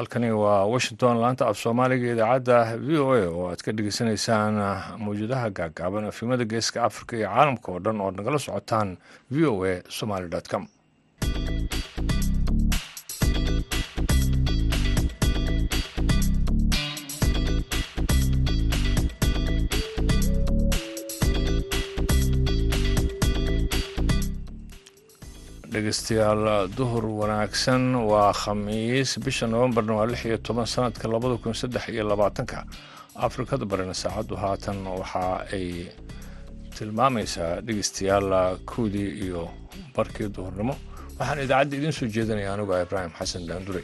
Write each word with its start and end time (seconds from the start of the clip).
halkani 0.00 0.30
waa 0.30 0.64
washington 0.72 1.16
laanta 1.22 1.44
af 1.50 1.56
soomaaliga 1.62 2.12
idaacadda 2.14 2.58
v 2.86 2.88
o 3.04 3.08
a 3.14 3.20
oo 3.28 3.44
aad 3.52 3.60
ka 3.66 3.72
dhegeysanaysaan 3.76 4.54
mawjadaha 5.04 5.50
gaagaaban 5.58 6.04
afimada 6.10 6.44
geeska 6.52 6.78
afrika 6.88 7.16
iyo 7.16 7.28
caalamka 7.28 7.68
oo 7.72 7.78
dhan 7.84 8.00
ood 8.06 8.14
nagala 8.20 8.38
socotaan 8.46 8.96
v 9.30 9.44
o 9.52 9.54
a 9.64 9.74
somaly 9.98 10.28
com 10.52 10.64
dhegeystayaal 25.72 26.68
duhur 26.76 27.04
wanaagsan 27.20 27.94
waa 28.10 28.32
khamiis. 28.32 29.10
Bisha 29.24 29.46
novembarna 29.46 29.92
waa 29.98 30.06
lix 30.10 30.24
iyo 30.26 30.38
toban 30.38 30.66
sanadka 30.66 31.06
labada 31.08 31.36
kun 31.42 31.54
saddex 31.54 31.88
iyo 31.88 32.04
labaatanka. 32.10 32.64
Afrikada 33.26 33.64
barina 33.70 33.94
saacaddu 33.94 34.34
haatan 34.42 34.78
waxa 35.00 35.46
ay 35.54 35.66
tilmaamaysaa 36.76 37.60
dhegeystayaal 37.66 38.58
kowdii 38.70 39.10
iyo 39.26 39.42
barkii 39.96 40.28
duhurnimo. 40.36 40.74
Waxaan 41.18 41.38
idaacadda 41.44 41.76
idiin 41.78 41.92
soo 41.98 42.06
jeedinaya 42.14 42.52
anigu 42.54 42.72
ibraahim 42.84 43.12
xasan 43.18 43.46
daandure 43.48 43.82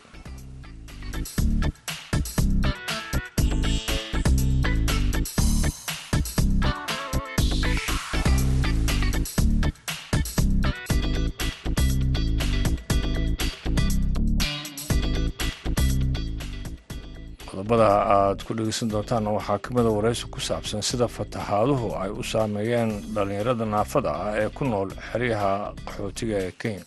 qodobada 17.66 17.90
aad 18.16 18.38
ku 18.46 18.54
dhegeysan 18.54 18.88
doontaanna 18.92 19.30
waxaa 19.36 19.58
ka 19.64 19.70
mida 19.74 19.90
waraysi 19.96 20.26
ku 20.30 20.38
saabsan 20.40 20.82
sida 20.88 21.06
fataxaaduhu 21.16 21.86
ay 22.02 22.10
u 22.20 22.22
saameeyeen 22.32 22.90
dhallinyarada 23.14 23.64
naafada 23.74 24.10
ah 24.24 24.30
ee 24.42 24.48
ku 24.56 24.62
nool 24.70 24.88
xeryaha 25.10 25.52
qaxootiga 25.86 26.36
ee 26.46 26.52
kenya. 26.60 26.84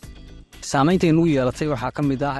Saamaynta 0.71 1.07
nugu 1.11 1.27
yeelatay 1.35 1.67
waxaa 1.73 1.91
ka 1.97 2.01
mid 2.09 2.21
ah 2.23 2.37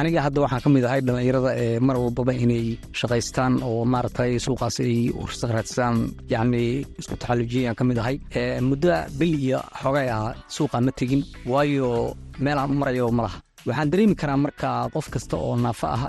aniga 0.00 0.20
hadda 0.26 0.38
waxaan 0.44 0.62
ka 0.64 0.68
mid 0.76 0.84
ahay 0.88 1.00
dhallinyarada 1.06 1.50
ee 1.64 1.78
mar 1.86 1.96
walbaba 2.02 2.32
inay 2.44 2.66
shaqaystaan 3.00 3.52
oo 3.68 3.84
maaragtay 3.92 4.32
suuqaas 4.46 4.76
ay 4.86 5.12
raadsadaan 5.56 5.96
yacni 6.32 6.64
isku 7.00 7.14
taxallujiyayaan 7.20 7.76
ka 7.80 7.84
mid 7.88 7.98
ahay. 8.02 8.16
Muddo 8.68 8.88
bil 9.18 9.32
iyo 9.44 9.60
xogay 9.82 10.08
ah 10.16 10.32
suuqa 10.56 10.80
ma 10.86 10.92
tegin 10.98 11.22
waayo 11.52 12.16
meelaan 12.44 12.70
u 12.72 12.76
marayo 12.80 13.06
ma 13.18 13.22
laha 13.26 13.38
waxaan 13.66 13.90
dareemi 13.92 14.14
karaa 14.20 14.36
marka 14.44 14.68
qof 14.94 15.06
kasta 15.14 15.36
oo 15.36 15.56
naafo 15.64 15.86
ah 15.96 16.02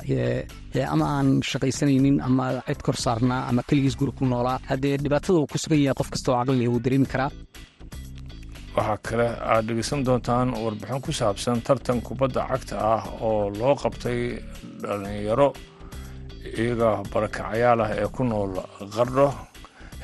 ama 0.94 1.06
aan 1.18 1.28
shaqaysanaynin 1.50 2.18
ama 2.28 2.46
cid 2.68 2.82
kor 2.86 2.96
saarnaa 3.06 3.42
ama 3.50 3.62
keligiis 3.70 3.96
guri 4.00 4.12
ku 4.20 4.24
noolaa 4.32 4.58
haddee 4.70 4.96
dhibaatada 5.04 5.40
ku 5.52 5.58
sugan 5.64 5.80
yahay 5.86 5.98
qof 6.00 6.10
kasta 6.14 6.28
oo 6.32 6.38
caqliga 6.46 6.70
wuu 6.74 6.84
dareemi 6.86 7.06
karaa. 7.14 7.32
Waxaa 8.76 8.98
kale 9.08 9.28
aad 9.54 9.64
dhegeysan 9.68 10.02
doontaan 10.08 10.48
warbixin 10.64 11.02
ku 11.06 11.12
saabsan 11.20 11.58
tartan 11.68 12.00
kubadda 12.08 12.42
cagta 12.52 12.76
ah 12.94 13.04
oo 13.28 13.50
loo 13.60 13.76
qabtay 13.84 14.20
dhallinyaro 14.82 15.50
iyaga 16.60 16.90
barakacayaal 17.14 17.80
ah 17.86 17.92
ee 18.02 18.08
ku 18.16 18.22
nool 18.32 18.52
qardho 18.96 19.28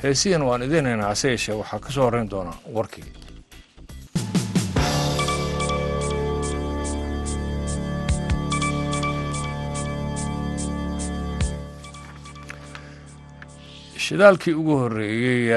heesiyan 0.02 0.42
waan 0.48 0.62
idinaynaa 0.66 1.10
hase 1.12 1.26
yeeshee 1.34 1.56
waxaa 1.60 1.78
ka 1.84 1.90
soo 1.94 2.04
horrayn 2.06 2.28
doona 2.32 2.52
warkii 2.76 3.04
shidaalkii 14.04 14.54
ugu 14.60 14.74
horreeyey 14.76 15.52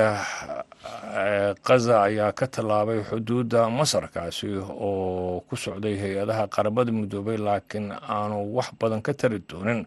kaza 1.67 1.95
ayaa 2.03 2.31
ka 2.31 2.45
tallaabay 2.47 2.99
xuduudda 3.09 3.69
masarkaasi 3.69 4.47
oo 4.87 5.39
ku 5.47 5.55
socday 5.57 5.95
hay'adaha 6.03 6.47
qaramada 6.55 6.91
midoobay 6.91 7.37
laakiin 7.37 7.91
aanu 7.91 8.37
wax 8.55 8.67
badan 8.79 9.01
ka 9.01 9.13
tari 9.13 9.39
doonin 9.49 9.85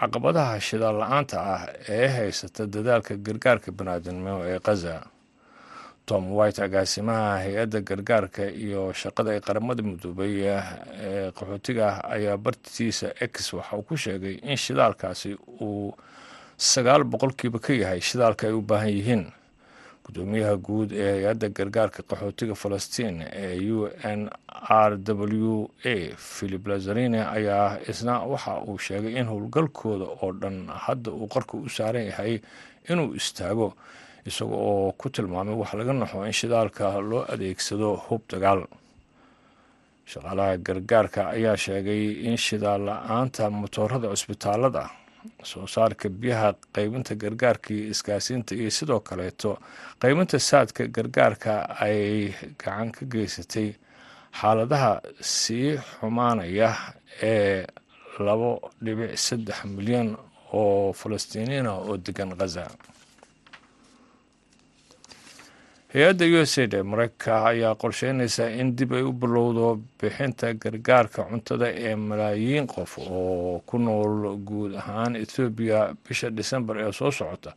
caqabadaha 0.00 0.60
shidaal 0.60 0.96
la'aanta 1.02 1.36
ah 1.54 1.62
ee 1.88 2.08
haysata 2.16 2.66
dadaalka 2.74 3.14
gargaarka 3.26 3.68
banaadamnimo 3.78 4.36
ee 4.50 4.58
kaza 4.66 4.94
tom 6.08 6.24
white 6.36 6.58
agaasimaha 6.66 7.42
hay'adda 7.44 7.78
gargaarka 7.88 8.42
iyo 8.64 8.92
shaqada 9.00 9.30
ee 9.36 9.40
qaramada 9.46 9.82
midoobay 9.82 10.32
ee 10.46 11.30
qaxootiga 11.38 11.84
ah 11.88 12.16
ayaa 12.16 12.36
bartiisa 12.44 13.08
x 13.30 13.52
waxa 13.52 13.76
uu 13.76 13.82
ku 13.82 13.96
sheegay 14.04 14.34
in 14.50 14.56
shidaalkaasi 14.56 15.30
uu 15.60 15.92
sagaal 16.60 17.04
boqolkiiba 17.12 17.58
ka 17.64 17.72
yahay 17.72 18.00
shidaalka 18.00 18.46
ay 18.48 18.52
u 18.54 18.60
baahan 18.62 18.92
yihiin. 18.92 19.24
Gudoomiyaha 20.04 20.56
guud 20.66 20.92
ee 20.92 21.10
hay'adda 21.16 21.48
gargaarka 21.56 22.02
qaxootiga 22.10 22.54
falastiin 22.62 23.22
ee 23.32 23.56
u 23.72 23.88
n 24.02 24.28
r 24.88 24.92
w 24.96 25.70
a 25.84 25.94
philip 26.16 26.66
lazarine 26.66 27.20
ayaa 27.24 27.78
isna 27.88 28.14
waxa 28.32 28.60
uu 28.68 28.78
sheegay 28.78 29.14
in 29.20 29.26
howlgalkooda 29.32 30.04
oo 30.20 30.32
dhan 30.40 30.66
hadda 30.84 31.10
uu 31.12 31.28
qarka 31.34 31.56
u 31.56 31.68
saaran 31.68 32.04
yahay 32.10 32.40
inuu 32.90 33.14
istaago 33.20 33.68
isaga 34.26 34.56
oo 34.56 34.92
ku 35.00 35.08
tilmaamay 35.14 35.54
wax 35.54 35.70
laga 35.78 35.92
naxo 35.92 36.24
in 36.28 36.32
shidaalka 36.32 37.00
loo 37.00 37.24
adeegsado 37.32 37.96
hub 38.08 38.22
dagaal. 38.28 38.66
Shaqaalaha 40.10 40.56
gargaarka 40.66 41.20
ayaa 41.36 41.56
sheegay 41.56 42.02
in 42.28 42.36
shidaal 42.36 42.82
la'aanta 42.88 43.48
motoorada 43.50 44.08
cusbitaalada 44.12 44.90
soo 45.50 45.66
saarka 45.66 46.08
biyaha 46.08 46.48
qaybinta 46.74 47.14
gargaarkii 47.22 47.82
iskaasiinta 47.92 48.54
iyo 48.54 48.70
sidoo 48.70 49.00
kaleeto 49.00 49.58
qaybinta 50.02 50.38
saadka 50.38 50.86
gargaarka 50.96 51.52
ay 51.84 52.32
gacan 52.60 52.88
ka 52.96 53.02
geysatay 53.12 53.68
xaaladaha 54.40 54.92
sii 55.20 55.76
xumaanaya 55.98 56.70
ee 57.22 57.66
labo 58.26 58.50
dhibic 58.84 59.16
saddex 59.26 59.58
milyan 59.76 60.08
oo 60.52 60.92
falastiiniina 61.00 61.72
oo 61.74 61.96
degan 62.06 62.30
khaza 62.38 62.64
hay'adda 65.92 66.24
u 66.30 66.38
s 66.46 66.54
aid 66.62 66.74
ee 66.78 66.82
mareykanka 66.82 67.34
ayaa 67.50 67.74
qorsheynaysa 67.82 68.44
in 68.60 68.68
dib 68.78 68.92
ay 68.98 69.02
u 69.02 69.12
bilowdo 69.12 69.66
bixinta 70.00 70.52
gargaarka 70.62 71.24
cuntada 71.30 71.68
ee 71.88 71.94
malaayiin 71.96 72.66
qof 72.66 72.98
oo 72.98 73.58
ku 73.66 73.78
nool 73.78 74.36
guud 74.48 74.72
ahaan 74.80 75.16
ethoobiya 75.22 75.80
bisha 76.06 76.30
disembar 76.30 76.76
ee 76.78 76.92
soo 76.92 77.10
socota. 77.10 77.52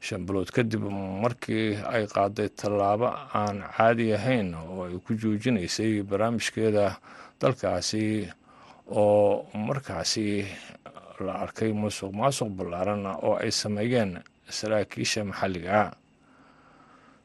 Shan 0.00 0.26
bilood 0.26 0.50
kadib 0.54 0.82
markii 1.22 1.78
ay 1.94 2.06
qaaday 2.06 2.48
tallaabo 2.60 3.08
aan 3.34 3.62
caadi 3.76 4.12
ahayn 4.14 4.54
oo 4.54 4.84
ay 4.86 4.98
ku 5.04 5.14
joojinaysay 5.14 6.02
barnaamijkeeda 6.02 6.84
dalkaasi 7.40 8.26
oo 8.90 9.46
markaasi 9.54 10.46
la 11.24 11.32
arkay 11.44 11.70
musuq 11.72 12.10
maasuq 12.14 12.50
ballaaran 12.58 13.06
oo 13.06 13.34
ay 13.42 13.50
sameeyeen 13.50 14.18
saraakiisha 14.50 15.24
maxalliga 15.24 15.70
ah 15.82 15.90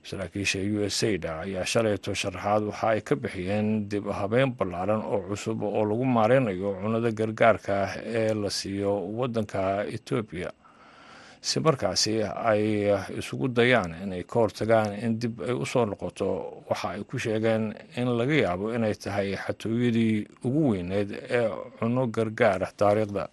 saraakiisha 0.04 0.60
u 0.60 0.84
s 0.90 1.00
aid 1.04 1.26
ayaa 1.26 1.66
shalayto 1.66 2.12
sharaxaad 2.22 2.64
waxa 2.70 2.88
ay 2.94 3.02
ka 3.02 3.16
bixiyeen 3.16 3.88
dib 3.92 4.06
habeyn 4.20 4.52
ballaaran 4.58 5.02
oo 5.14 5.20
cusub 5.30 5.64
oo 5.64 5.84
lagu 5.90 6.06
maareynayo 6.06 6.70
cunada 6.82 7.12
gargaarka 7.12 7.76
ee 8.04 8.34
la 8.34 8.50
siiyo 8.50 8.92
waddanka 9.20 9.62
etoobiya 9.96 10.52
si 11.44 11.60
markaasi 11.60 12.14
ay 12.24 12.64
isugu 13.20 13.48
dayaan 13.48 13.92
inay 14.04 14.24
ka 14.24 14.40
hortagaan 14.40 14.92
in 15.06 15.20
dib 15.20 15.42
ay 15.44 15.52
u 15.52 15.66
soo 15.66 15.86
noqoto 15.86 16.28
waxa 16.70 16.88
ay 16.96 17.02
ku 17.04 17.16
sheegeen 17.20 17.64
in 18.00 18.08
laga 18.20 18.36
yaabo 18.44 18.72
inay 18.76 18.96
tahay 18.96 19.36
xatooyadii 19.36 20.28
ugu 20.48 20.62
weyneed 20.72 21.10
ee 21.12 21.48
cuno 21.80 22.08
gargaar 22.08 22.62
taariikhda. 22.80 23.28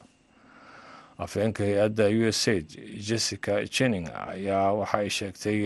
Afheenka 1.20 1.62
hay'adda 1.64 2.06
u 2.08 2.26
s 2.32 2.42
aid 2.48 2.66
jessica 3.08 3.60
jenning 3.76 4.08
ayaa 4.08 4.72
waxa 4.80 4.98
ay 4.98 5.10
sheegtay 5.18 5.58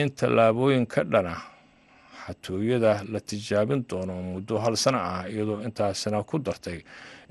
in 0.00 0.08
tallaabooyin 0.18 0.86
ka 0.92 1.02
dhana 1.12 1.34
xatooyada 2.24 2.92
la 3.12 3.20
tijaabin 3.20 3.82
doono 3.90 4.14
muddo 4.32 4.54
hal 4.64 4.76
sano 4.76 4.98
ah 4.98 5.24
iyadoo 5.32 5.60
intaasina 5.66 6.22
ku 6.22 6.38
dartay 6.46 6.78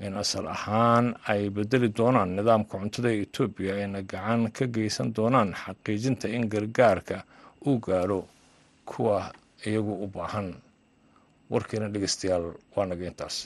in 0.04 0.12
asal 0.22 0.46
ahaan 0.56 1.06
ay 1.32 1.42
bedeli 1.56 1.88
doonaan 1.98 2.30
nidaamka 2.36 2.74
cuntada 2.80 3.08
ee 3.14 3.22
etoobiya 3.26 3.72
ayna 3.80 4.00
gacan 4.12 4.42
ka 4.56 4.64
geysan 4.74 5.08
doonaan 5.16 5.50
xaqiijinta 5.62 6.26
in 6.36 6.44
gargaarka 6.52 7.16
uu 7.66 7.78
gaaro 7.86 8.20
kuwa 8.90 9.32
iyagu 9.66 9.94
u 10.04 10.06
baahan. 10.14 10.48
Warkiina 11.52 11.86
dhegeystayaal 11.92 12.46
waa 12.76 12.86
naga 12.90 13.04
intaas 13.10 13.36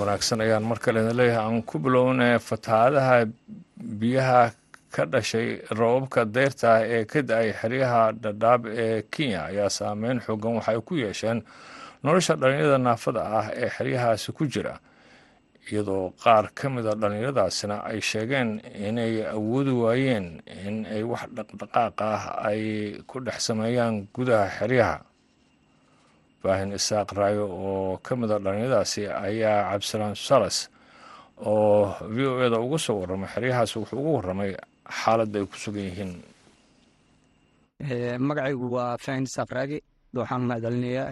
wanaagsan 0.00 0.40
ayaan 0.40 0.64
mar 0.70 0.78
kale 0.78 1.00
idin 1.02 1.16
leeyahay. 1.20 1.44
Aan 1.44 1.62
ku 1.62 1.78
bilownay 1.78 2.38
fatahaadaha 2.38 3.16
biyaha 4.00 4.42
ka 4.94 5.04
dhashay 5.12 5.60
deyrta 6.34 6.68
ah 6.76 6.82
ee 6.94 7.04
ka 7.04 7.20
da'ay 7.22 7.52
xeryaha 7.60 8.02
dhadhaab 8.22 8.62
ee 8.66 9.02
kenya 9.12 9.40
ayaa 9.50 9.70
saameyn 9.70 10.18
xoogan 10.26 10.56
waxay 10.58 10.78
ku 10.88 10.94
yeesheen 11.02 11.38
nolosha 12.02 12.34
dhallinyarada 12.40 12.78
naafada 12.78 13.22
ah 13.38 13.46
ee 13.54 13.68
xeryahaasi 13.76 14.32
ku 14.36 14.44
jira 14.52 14.74
iyadoo 15.70 16.10
qaar 16.22 16.50
ka 16.58 16.66
mida 16.74 16.92
dhallinyaradaasina 17.00 17.76
ay 17.90 18.00
sheegeen 18.10 18.58
inay 18.88 19.22
awoodi 19.36 19.70
waayeen 19.82 20.26
in 20.66 20.76
ay 20.90 21.02
wax 21.06 21.22
dhaqdhaqaaq 21.36 21.96
ah 22.02 22.22
ay 22.50 22.62
ku 23.06 23.16
dhex 23.22 23.38
sameeyaan 23.48 24.08
gudaha 24.14 24.46
xeryaha 24.58 24.96
baahin 26.42 26.72
isaaq 26.78 27.08
raayo 27.18 27.44
oo 27.68 27.96
ka 28.06 28.12
mida 28.20 28.36
dhallinyaradaasi 28.44 29.00
ayaa 29.26 29.58
cabdisalaan 29.70 30.14
salas 30.28 30.56
oo 31.50 31.94
v 32.14 32.16
o 32.30 32.32
eda 32.46 32.58
uga 32.66 32.78
soo 32.86 32.96
warramay 33.00 33.28
xeryahaasi 33.34 33.74
wuxuu 33.80 33.98
uga 34.02 34.10
warramay 34.16 34.50
xaaladda 35.00 35.36
ay 35.40 35.46
ku 35.50 35.56
sugan 35.64 35.84
yihiin. 35.88 36.12
Magacaygu 38.26 38.66
waa 38.74 38.96
fahin 39.04 39.24
isaaq 39.28 39.50
raage 39.56 39.78
waxaan 40.18 40.42
mahadcelinayaa 40.48 41.08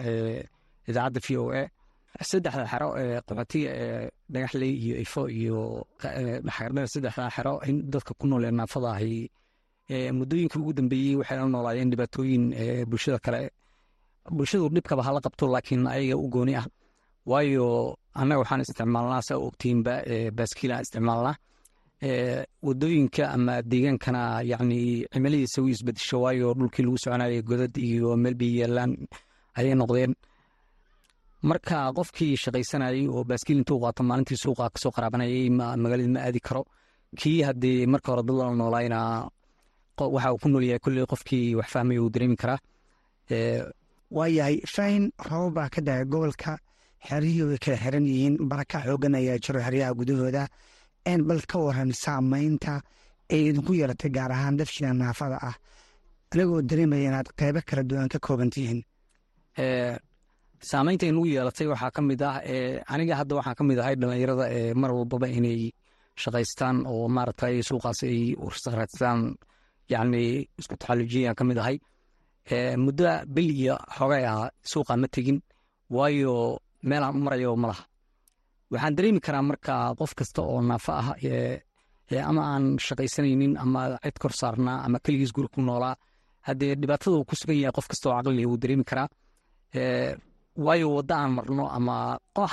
idaacadda 0.89 1.19
v 1.27 1.37
o 1.37 1.45
a. 1.61 1.63
Saddexda 2.29 2.65
xero 2.71 2.87
ee 3.01 3.21
qaxootiga 3.27 3.69
ee 3.83 4.09
dhagaxley 4.33 4.71
iyo 4.83 4.95
ifo 5.05 5.21
iyo 5.39 5.59
dhaxardheer 6.45 6.87
saddexda 6.93 7.25
xero 7.35 7.53
in 7.69 7.77
dadka 7.93 8.13
ku 8.19 8.25
nool 8.27 8.43
ee 8.45 8.51
naafada 8.59 8.89
ahi 8.97 9.29
muddooyinkii 10.19 10.59
ugu 10.61 10.73
dambeeyey 10.79 11.15
waxay 11.19 11.37
la 11.39 11.45
noolaayeen 11.53 11.89
dhibaatooyin 11.93 12.43
bulshada 12.89 13.19
kale 13.25 13.41
bulshadu 14.35 14.69
dhibkaba 14.75 15.03
hala 15.03 15.19
qabto 15.25 15.45
laakiin 15.47 15.87
ayaga 15.87 16.15
u 16.17 16.27
gooni 16.29 16.55
ah. 16.55 16.65
Waayo 17.25 17.95
annaga 18.15 18.39
waxaan 18.41 18.61
isticmaalnaa 18.63 19.21
saa 19.27 19.37
ogtiinba 19.37 19.93
baaskiilaan 20.37 20.81
isticmaalnaa. 20.85 21.35
Wadooyinka 22.65 23.23
ama 23.35 23.61
deegaankana 23.61 24.41
yacni 24.51 25.05
cimiladiisa 25.13 25.61
u 25.61 25.67
isbedesho 25.69 26.21
waayo 26.21 26.53
dhulkii 26.53 26.83
lagu 26.83 26.97
soconayay 26.97 27.41
godad 27.41 27.77
iyo 27.77 28.15
meel 28.17 28.35
bay 28.35 28.63
ayay 29.57 29.75
noqdeen. 29.75 30.13
Marka 31.49 31.91
qofkii 31.97 32.35
shaqaysanayay 32.43 33.07
oo 33.07 33.23
baaskiil 33.23 33.57
intuu 33.61 33.79
qaato 33.83 34.03
maalintii 34.03 34.37
suuqa 34.43 34.69
ka 34.73 34.79
soo 34.83 34.91
qaraabanayay 34.95 35.49
magaalada 35.49 36.09
ma 36.15 36.19
aadi 36.27 36.39
karo. 36.39 36.65
Kii 37.19 37.41
haddii 37.47 37.85
marka 37.87 38.11
hore 38.11 38.23
dad 38.27 38.35
lala 38.39 38.55
noolaayna 38.55 38.99
waxa 39.99 40.33
uu 40.33 40.37
ku 40.41 40.49
nool 40.49 40.63
yahay 40.63 40.79
kolley 40.79 41.05
qofkii 41.05 41.55
wax 41.55 41.69
fahmaya 41.73 42.01
uu 42.01 42.09
dareemi 42.09 42.35
karaa 42.41 42.59
waayahay 44.17 44.55
fahin 44.75 45.11
roobab 45.29 45.53
baa 45.55 45.69
ka 45.73 45.81
daaya 45.87 46.05
gobolka. 46.11 46.57
Xeryihii 47.07 47.45
way 47.49 47.57
kala 47.63 47.77
xiran 47.83 48.05
yihiin. 48.11 48.35
Baraka 48.49 48.77
xoogan 48.85 49.15
ayaa 49.19 49.37
jiro 49.43 49.59
xeryaha 49.65 49.93
gudahooda 49.99 50.43
bal 51.27 51.41
ka 51.51 51.57
waran 51.65 51.91
saameynta 52.03 52.73
ay 53.33 53.41
idinku 53.49 53.73
yeelatay 53.79 54.11
gaar 54.15 54.31
ahaan 54.31 54.57
dadkiina 54.59 54.93
naafada 54.93 55.37
ah. 55.49 55.55
Anigoo 56.33 56.61
dareemaya 56.69 57.07
inaad 57.09 57.27
qeybo 57.39 57.61
kala 57.69 57.83
duwan 57.89 58.09
ka 58.13 58.19
kooban 58.19 58.49
tihiin 58.53 58.81
saameynta 60.69 61.05
inugu 61.09 61.27
yeelatay 61.33 61.67
waxaa 61.71 61.91
ka 61.95 62.01
mid 62.01 62.21
ah 62.21 62.35
aniga 62.93 63.15
hadda 63.19 63.35
waxaan 63.39 63.55
ka 63.59 63.63
mid 63.69 63.79
ahay 63.79 63.95
dhallinyarada 64.01 64.45
mar 64.81 64.91
walbaba 64.97 65.27
inay 65.37 65.71
shaqaystaan 66.21 66.77
oo 66.91 67.07
maaragtay 67.15 67.55
suuqaas 67.69 67.99
ay 68.09 68.35
ursaraadsadaan 68.45 69.19
yacni 69.93 70.23
isku 70.59 70.75
taxallujiyaan 70.81 71.35
ka 71.39 71.43
mid 71.49 71.57
ahay 71.61 71.77
muddo 72.83 73.05
bil 73.35 73.49
iyo 73.61 73.75
xogay 73.97 74.23
ah 74.31 74.49
suuqa 74.71 74.93
ma 75.01 75.07
tegin 75.15 75.39
waayo 75.95 76.33
meelaan 76.89 77.15
u 77.17 77.19
marayo 77.25 77.55
ma 77.61 77.67
laha. 77.71 77.83
Waxaan 78.71 78.95
dareemi 78.97 79.19
karaa 79.25 79.41
marka 79.49 79.73
qof 79.99 80.11
kasta 80.19 80.41
oo 80.41 80.61
naafo 80.61 80.91
ah 81.01 81.07
ama 82.29 82.41
aan 82.53 82.65
shaqaysanaynin 82.85 83.53
ama 83.63 83.81
cid 84.03 84.17
kor 84.21 84.33
saarnaa 84.41 84.77
ama 84.85 84.97
keligiis 85.05 85.31
guri 85.35 85.47
ku 85.53 85.61
noolaa 85.61 85.95
haddee 86.47 86.73
dhibaatada 86.81 87.15
uu 87.17 87.25
ku 87.29 87.35
sugan 87.39 87.57
yahay 87.61 87.73
qof 87.77 87.87
kasta 87.91 88.05
oo 88.09 88.15
caqli 88.17 88.45
wuu 88.49 88.57
dareemi 88.61 88.83
karaa. 88.89 89.07
Waayo 90.65 90.87
wadda 90.97 91.15
aan 91.21 91.31
marno 91.37 91.65
ama 91.77 91.95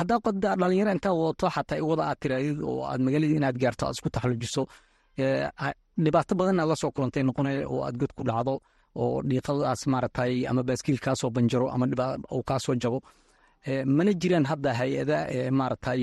haddaa 0.01 0.19
qoda 0.25 0.51
dhalinyaro 0.61 0.91
intaad 0.97 1.17
wadato 1.21 1.47
xataa 1.57 1.83
wada 1.91 2.03
aad 2.11 2.19
tiraadid 2.23 2.59
oo 2.69 2.85
aad 2.91 3.01
magaaladii 3.07 3.37
inaad 3.41 3.57
gaarto 3.63 3.83
aad 3.87 3.95
isku 3.97 4.09
taxallujiso 4.15 4.63
dhibaato 6.05 6.33
badan 6.39 6.61
aad 6.61 6.69
la 6.71 6.77
soo 6.83 6.91
kulantay 6.95 7.23
noqonaya 7.29 7.63
oo 7.73 7.81
aad 7.87 7.97
god 8.01 8.13
ku 8.17 8.23
dhacdo 8.29 8.55
oo 9.05 9.23
dhiiqadaas 9.29 9.81
maaragtay 9.93 10.33
ama 10.51 10.63
baaskiil 10.69 10.99
kaasoo 11.05 11.31
banjaro 11.37 11.67
ama 11.75 11.87
kaasoo 12.49 12.75
jabo 12.83 12.99
mana 13.97 14.13
jiraan 14.21 14.45
hadda 14.51 14.71
hay'ada 14.81 15.19
maaragtay 15.59 16.03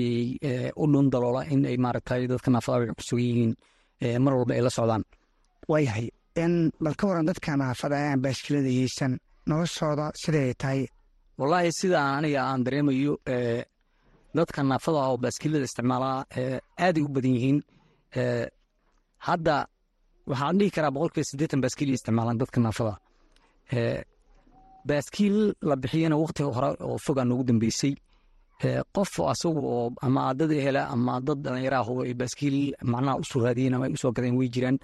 u 0.82 0.84
dhun 0.92 1.06
daloola 1.12 1.42
in 1.52 1.62
ay 1.70 1.76
maaragtay 1.84 2.22
dadka 2.32 2.48
naafada 2.54 2.92
ku 2.98 3.02
sugan 3.08 3.24
yihiin 3.30 3.52
mar 4.24 4.32
walba 4.38 4.52
ay 4.54 4.62
la 4.66 4.70
socdaan. 4.78 5.02
Waayahay 5.70 6.08
bal 6.84 6.94
ka 6.98 7.04
waran 7.08 7.26
dadka 7.30 7.50
naafada 7.62 7.96
aan 7.96 8.20
baaskilada 8.24 8.68
yeysan 8.78 9.12
noloshooda 9.48 10.06
siday 10.22 10.52
tahay? 10.60 10.80
Wallaahi 11.38 11.70
sida 11.78 11.98
aniga 12.18 12.40
aan 12.50 12.60
dareemayo 12.66 13.14
dadka 14.38 14.60
naafada 14.70 14.98
oo 15.08 15.16
baaskilada 15.24 15.64
isticmaalaa 15.68 16.18
aaday 16.84 17.02
u 17.06 17.08
badan 17.14 17.34
yihiin 17.36 17.58
hadda 19.26 19.56
waxaan 20.30 20.58
dhihi 20.58 20.70
karaa 20.76 20.90
boqolkiiba 20.96 21.24
siddeetan 21.30 21.60
baaskiil 21.64 21.90
isticmaalaan 21.96 22.38
dadka 22.42 22.58
naafada. 22.60 22.94
Baaskiil 24.88 25.36
la 25.68 25.76
bixiyana 25.82 26.16
waqti 26.22 26.42
hore 26.56 26.70
oo 26.88 26.98
fogaa 27.06 27.24
noogu 27.28 27.44
dambeysay. 27.48 27.92
Qof 28.94 29.12
asagu 29.32 29.60
oo 29.74 29.86
ama 30.06 30.34
dad 30.38 30.50
ehela 30.52 30.82
ama 30.94 31.20
dad 31.26 31.38
dhallinyaraah 31.44 31.88
oo 31.90 32.02
ay 32.04 32.14
baaskiil 32.20 32.56
macnaha 32.92 33.16
u 33.22 33.24
soo 33.30 33.40
raadiyeen 33.44 33.74
ama 33.74 33.84
ay 33.86 33.92
u 33.96 33.96
soo 34.02 34.12
gadeen 34.16 34.36
way 34.38 34.48
jiraan. 34.54 34.76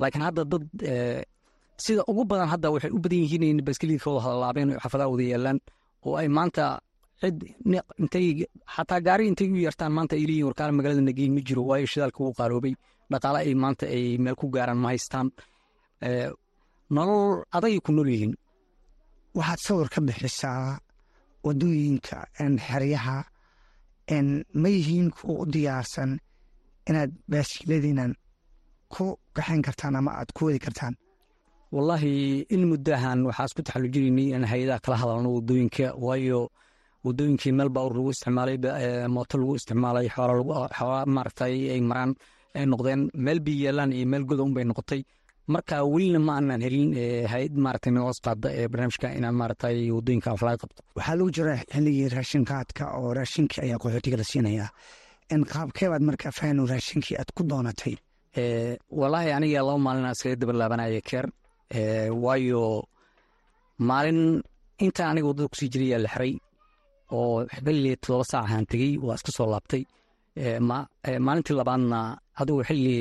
Laakiin 0.00 0.22
hadda 0.26 0.42
dad 0.52 0.64
sida 1.84 2.02
ugu 2.10 2.24
badan 2.30 2.48
hadda 2.52 2.70
waxay 2.74 2.90
u 2.96 2.98
badan 3.04 3.18
yihiin 3.24 3.42
in 3.42 3.58
baaskiilka 3.66 4.10
wada 4.10 4.22
hadalaabeen 4.26 4.70
oo 4.74 4.78
xafadaha 4.84 5.08
wada 5.12 5.22
yeelaan 5.30 5.58
oo 6.06 6.14
ay 6.20 6.28
maanta 6.28 6.64
cid 7.20 7.36
intay 8.02 8.26
xataa 8.74 9.00
gaari 9.06 9.24
intay 9.30 9.48
u 9.52 9.56
yeertaan 9.64 9.92
maanta 9.96 10.14
ay 10.16 10.24
leeyihiin 10.28 10.46
warkaale 10.48 10.72
magaalada 10.78 11.02
nageyn 11.08 11.32
ma 11.34 11.40
jiro 11.46 11.62
waayo 11.70 11.86
shidaalka 11.92 12.18
wuu 12.24 12.34
qaaloobay 12.38 12.74
dhaqaale 13.10 13.38
ay 13.46 13.54
maanta 13.62 13.84
ay 13.96 14.04
meel 14.22 14.36
ku 14.40 14.46
gaaraan 14.54 14.80
ma 14.82 14.88
haystaan. 14.92 15.28
Nolol 16.94 17.42
adagay 17.56 17.80
ku 17.84 17.90
nool 17.92 18.08
yihiin. 18.12 18.34
Waxaad 19.36 19.60
sawir 19.66 19.88
ka 19.94 20.00
bixisaa 20.06 20.78
waddooyinka 21.44 22.18
xeryaha 22.66 23.16
ma 24.62 24.68
yihiin 24.76 25.10
kuwa 25.16 25.42
u 25.42 25.46
diyaarsan 25.54 26.10
inaad 26.88 27.10
baaskiladiinan 27.30 28.12
ku 28.92 29.04
gaxayn 29.36 29.62
kartaan 29.66 29.96
ama 29.96 30.10
aad 30.20 30.30
ku 30.36 30.46
wadi 30.46 30.58
kartaan? 30.66 30.94
Wallaahi 31.74 32.46
in 32.54 32.62
muddahan 32.70 33.18
waxaa 33.26 33.46
isku 33.48 33.62
taxallujinaynay 33.66 34.28
in 34.36 34.44
hay'adaha 34.50 34.80
kala 34.84 34.96
hadalno 35.02 35.28
waddooyinka 35.36 35.86
waayo 36.04 36.40
wadooyinkii 37.04 37.52
meel 37.58 37.68
baawur 37.74 37.92
lagu 37.96 38.10
isticmaalay 38.14 38.56
mooto 39.14 39.34
lagu 39.40 39.54
isticmaalay 39.58 40.06
xoola 40.14 40.98
maaragtay 41.14 41.54
ay 41.74 41.80
maraan 41.90 42.12
ay 42.58 42.64
noqdeen 42.72 43.02
meel 43.24 43.40
bay 43.46 43.56
yeelaan 43.62 43.92
iyo 43.92 44.06
meel 44.12 44.24
goda 44.28 44.42
un 44.42 44.54
bay 44.56 44.64
noqotay. 44.64 45.02
Marka 45.52 45.76
welina 45.84 46.18
ma 46.26 46.32
aanan 46.36 46.62
helin 46.66 46.90
hay'ad 47.32 47.54
maaragtay 47.64 47.92
noos 47.92 48.18
qaada 48.24 48.48
ee 48.60 48.66
barnaamijka 48.72 49.08
inaan 49.18 49.34
maaragtay 49.40 49.76
waddooyinka 49.96 50.30
laga 50.46 50.56
qabto. 50.62 50.80
Waxaa 50.96 51.16
lagu 51.18 51.30
jira 51.36 51.54
xilligii 51.72 52.08
raashinkaadka 52.16 52.84
oo 52.98 53.12
raashinkii 53.18 53.60
ayaa 53.64 53.78
qaxootiga 53.82 54.16
la 54.20 54.24
siinayaa. 54.30 54.68
Qaabkeebaad 55.52 56.02
marka 56.08 56.28
fahnu 56.38 56.62
raashinkii 56.72 57.16
aad 57.20 57.30
ku 57.36 57.42
doonatay. 57.50 57.94
Wallaahi 59.00 59.30
aniga 59.36 59.60
laba 59.68 59.78
maalin 59.86 60.10
iskaga 60.12 60.36
daba 60.40 60.52
laabanaya 60.60 61.00
keer 61.08 61.26
waayo 62.24 62.62
maalin 63.88 64.20
inta 64.84 65.02
aniga 65.10 65.26
waddada 65.28 65.48
ku 65.52 65.56
sii 65.60 65.68
jirayaa 65.74 66.00
la 66.04 66.08
xiray 66.14 66.32
oo 67.12 67.44
xilli 67.64 67.92
todoba 68.02 68.24
saac 68.30 68.44
ahaan 68.46 68.66
tegey 68.70 68.92
waa 69.06 69.14
iska 69.18 69.30
soo 69.36 69.46
laabtay. 69.52 69.82
Maalintii 71.26 71.56
labaadna 71.60 71.98
adigu 72.40 72.62
xilli 72.68 72.96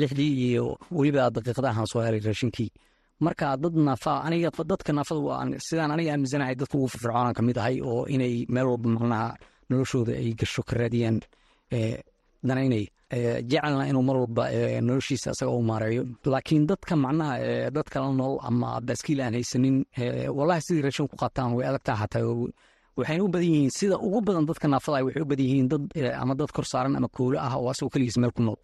lixdii 0.00 0.32
iyo 0.48 0.64
weliba 0.96 1.30
daqiiqadahan 1.36 1.86
soo 1.92 2.00
helay 2.06 2.20
raashinkii. 2.28 2.70
Marka 3.24 3.56
dad 3.62 3.74
naafa 3.88 4.12
aniga 4.26 4.50
dadka 4.70 4.90
naafada 4.92 5.58
sidaan 5.66 5.90
aniga 5.94 6.10
aaminsanahay 6.14 6.54
dadka 6.60 6.74
ugu 6.78 6.88
firfircoonaan 6.92 7.34
ka 7.38 7.42
mid 7.48 7.56
ahay 7.62 7.76
oo 7.90 8.02
inay 8.14 8.34
meel 8.54 8.66
walba 8.72 8.88
macnaha 8.94 9.28
noloshooda 9.70 10.12
ay 10.22 10.28
gasho 10.40 10.62
ka 10.68 10.74
raadiyaan 10.80 11.16
danaynay 12.48 12.84
jecelna 13.50 13.84
inuu 13.90 14.02
mar 14.08 14.16
walba 14.22 14.44
noloshiisa 14.88 15.28
asaga 15.30 15.50
u 15.52 15.62
maareeyo. 15.70 16.02
Laakiin 16.32 16.66
dadka 16.70 16.94
macnaha 17.04 17.70
dadka 17.76 17.96
la 18.02 18.10
nool 18.18 18.36
ama 18.48 18.80
baaskiil 18.86 19.20
aan 19.24 19.34
haysanin 19.38 19.76
wallahi 20.36 20.60
sidii 20.66 20.82
raashin 20.86 21.08
ku 21.10 21.16
qaataan 21.22 21.54
way 21.56 21.66
adagtaa 21.70 21.96
xataa 22.02 22.22
waxayna 22.98 23.22
u 23.26 23.28
badan 23.34 23.48
yihiin 23.52 23.70
sida 23.78 23.96
ugu 24.06 24.20
badan 24.28 24.44
dadka 24.50 24.66
naafada 24.68 25.04
waxay 25.06 25.22
u 25.24 25.28
badan 25.30 25.46
yihiin 25.48 25.68
dad 25.72 25.82
ama 26.22 26.34
dad 26.40 26.50
kor 26.56 26.64
saaran 26.72 26.96
ama 26.98 27.08
koolo 27.16 27.36
ah 27.46 27.54
oo 27.58 27.68
asagoo 27.72 27.92
keligiis 27.94 28.18
meel 28.22 28.32
ku 28.36 28.42
nool. 28.42 28.60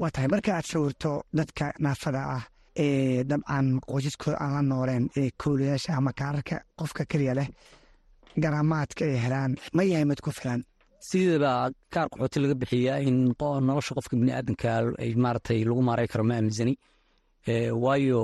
Waa 0.00 0.10
tahay 0.14 0.28
marka 0.34 0.50
aad 0.56 0.66
sawirto 0.72 1.12
dadka 1.38 1.64
naafada 1.84 2.20
ah 2.36 2.42
ee 2.84 3.24
dabcan 3.30 3.66
qoysaskooda 3.90 4.36
aan 4.44 4.52
la 4.56 4.62
nooleen 4.70 5.04
ee 5.20 5.30
koolayaasha 5.42 5.90
ama 5.98 6.10
kaararka 6.20 6.56
qofka 6.80 7.02
keliya 7.10 7.34
leh 7.38 7.48
garaamaadka 8.42 9.02
ay 9.08 9.16
helaan 9.24 9.52
ma 9.76 9.82
yahay 9.90 10.04
mid 10.10 10.20
ku 10.24 10.30
filan? 10.36 10.60
Sideeba 11.08 11.50
kaar 11.94 12.06
qaxooti 12.12 12.38
laga 12.42 12.54
bixiyaa 12.62 12.98
in 13.08 13.16
nolosha 13.68 13.92
qofka 13.98 14.14
biniaadanka 14.20 14.68
ay 15.02 15.10
maaragtay 15.24 15.60
lagu 15.68 15.82
maaray 15.88 16.08
karo 16.12 16.24
ma 16.28 16.34
aaminsani. 16.38 16.74
Waayo 17.84 18.20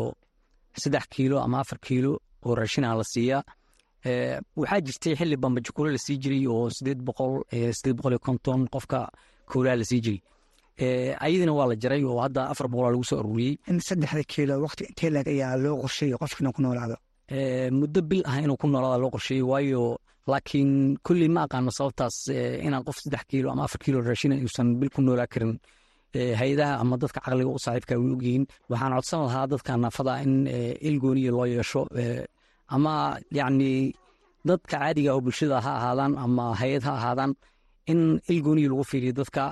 saddex 0.82 1.04
kiilo 1.14 1.36
ama 1.46 1.56
afar 1.60 1.78
kiilo 1.86 2.12
oo 2.46 2.54
raashina 2.54 2.94
la 3.00 3.04
siiyaa 3.12 3.42
waxaa 4.60 4.80
jirtay 4.86 5.14
xili 5.18 5.36
bambajo 5.42 5.70
kuula 5.76 5.90
la 5.96 5.98
sii 6.06 6.16
jiray 6.22 6.44
oo 6.54 6.70
sideed 6.76 7.00
boqol 7.06 7.32
sideed 7.78 7.96
boqol 7.98 8.12
iyo 8.14 8.20
konton 8.26 8.60
qofka 8.74 8.98
kuulaa 9.50 9.76
la 9.80 9.84
sii 9.90 10.00
jiray. 10.04 10.20
Ayadina 11.24 11.52
waa 11.58 11.66
la 11.70 11.74
jaray 11.82 12.02
oo 12.04 12.18
hadda 12.24 12.40
afar 12.52 12.66
boqolaa 12.72 12.92
lagu 12.94 13.04
soo 13.10 13.18
aruuriyey 13.22 13.54
saddexda 13.88 14.22
kiilo 14.32 14.54
waqti 14.64 14.82
intee 14.90 15.10
lag 15.16 15.26
ayaa 15.34 15.56
loo 15.64 15.76
qorsheeyey 15.82 16.16
qofkina 16.22 16.52
ku 16.54 16.60
noolaado. 16.62 16.96
Muddo 17.80 18.00
bil 18.10 18.22
ah 18.30 18.36
inuu 18.44 18.56
ku 18.62 18.66
noolaada 18.68 18.98
loo 19.02 19.10
qorsheeyey 19.14 19.42
waayo 19.50 19.82
laakiin 20.30 20.70
kulley 21.06 21.28
ma 21.34 21.40
aqaano 21.46 21.70
sababtaas 21.78 22.16
inaan 22.66 22.84
qof 22.86 22.96
saddex 23.02 23.22
kiilo 23.30 23.48
ama 23.52 23.62
afar 23.66 23.80
kiilo 23.84 23.98
raashina 24.08 24.34
uusan 24.44 24.68
bil 24.80 24.90
ku 24.94 25.00
noolaa 25.02 25.26
karin. 25.32 25.54
Hay'adaha 26.40 26.74
ama 26.82 26.94
dadka 27.02 27.20
caqliga 27.24 27.50
u 27.56 27.58
saaxiibka 27.64 27.94
way 28.00 28.12
ogyihiin. 28.16 28.44
Waxaan 28.70 28.92
codsan 28.96 29.20
lahaa 29.26 29.46
dadka 29.52 29.70
naafada 29.84 30.12
in 30.24 30.32
ilgooniya 30.88 31.30
loo 31.36 31.46
yeesho 31.54 31.80
ama 32.74 32.94
yacni 33.38 33.72
dadka 34.48 34.76
caadiga 34.78 35.10
oo 35.14 35.20
bulshada 35.26 35.56
ha 35.66 35.70
ahaadaan 35.78 36.12
ama 36.24 36.44
hay'ad 36.60 36.82
ha 36.88 36.92
ahaadaan 36.98 37.32
in 37.92 38.00
ilgooniya 38.32 38.68
lagu 38.72 38.84
fiiriyo 38.90 39.12
dadka 39.20 39.44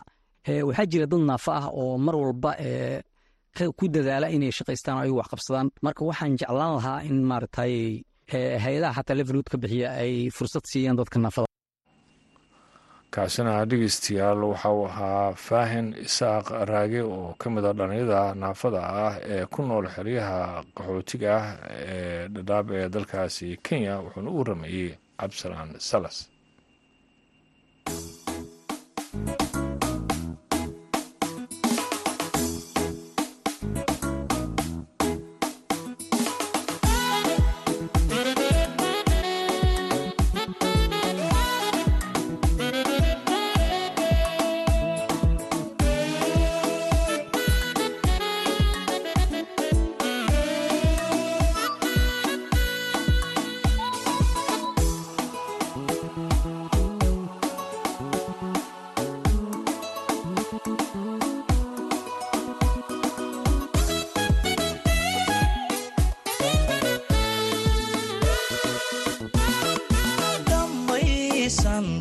waxaa 0.69 0.87
jira 0.93 1.07
dad 1.13 1.23
naafo 1.31 1.51
ah 1.61 1.67
oo 1.81 1.99
mar 2.07 2.15
walba 2.23 2.51
ku 3.79 3.85
dadaala 3.95 4.27
inay 4.37 4.53
shaqaystaan 4.59 4.97
oo 4.99 5.05
ay 5.07 5.13
wax 5.19 5.27
qabsadaan 5.33 5.69
marka 5.85 6.03
waxaan 6.09 6.33
jeclaan 6.41 6.73
lahaa 6.79 6.99
in 7.09 7.17
maaragtay 7.31 7.75
hay'adaha 8.65 8.93
xataa 8.99 9.17
levelwood 9.21 9.49
ka 9.53 9.57
bixiya 9.63 9.89
ay 10.03 10.13
fursad 10.37 10.65
siiyaan 10.71 10.97
dadka 11.01 11.17
naafada 11.25 11.47
kaasina 13.17 13.53
dhegeystayaal 13.71 14.41
waxa 14.53 14.69
uu 14.77 14.85
ahaa 14.91 15.27
faahin 15.47 15.87
isaaq 16.07 16.47
raage 16.71 17.01
oo 17.17 17.29
ka 17.41 17.47
mid 17.55 17.65
a 17.71 17.73
dhalinyada 17.79 18.21
naafada 18.43 18.81
ah 19.07 19.15
ee 19.35 19.45
ku 19.53 19.61
nool 19.69 19.87
xeryaha 19.97 20.39
qaxootiga 20.77 21.31
ah 21.41 21.47
ee 21.93 22.29
dhadhaab 22.35 22.67
ee 22.79 22.87
dalkaasi 22.95 23.49
kenya 23.67 23.95
wuxuuna 24.05 24.31
u 24.35 24.39
warameeyey 24.41 24.91
cabdisalaan 25.21 25.71
salas 25.91 26.17
sun 71.49 71.96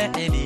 iga 0.00 0.08
celi 0.16 0.39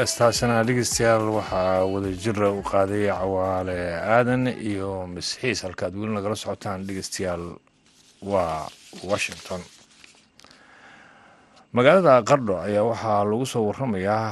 heestaasina 0.00 0.62
dhegeystayaal 0.64 1.26
waxaa 1.38 1.84
wadajira 1.92 2.48
u 2.58 2.62
qaaday 2.70 3.04
cawaale 3.12 3.76
aadan 4.16 4.46
iyo 4.70 5.06
misxiis 5.14 5.60
halkaad 5.64 5.92
weli 6.00 6.12
nagala 6.16 6.36
socotaan. 6.36 6.86
Dhegeystayaal 6.88 7.44
waa 8.32 8.64
washington. 9.10 9.60
Magaalada 11.76 12.14
qardho 12.30 12.56
ayaa 12.66 12.84
waxaa 12.90 13.24
lagu 13.30 13.46
soo 13.52 13.64
waramayaa 13.68 14.24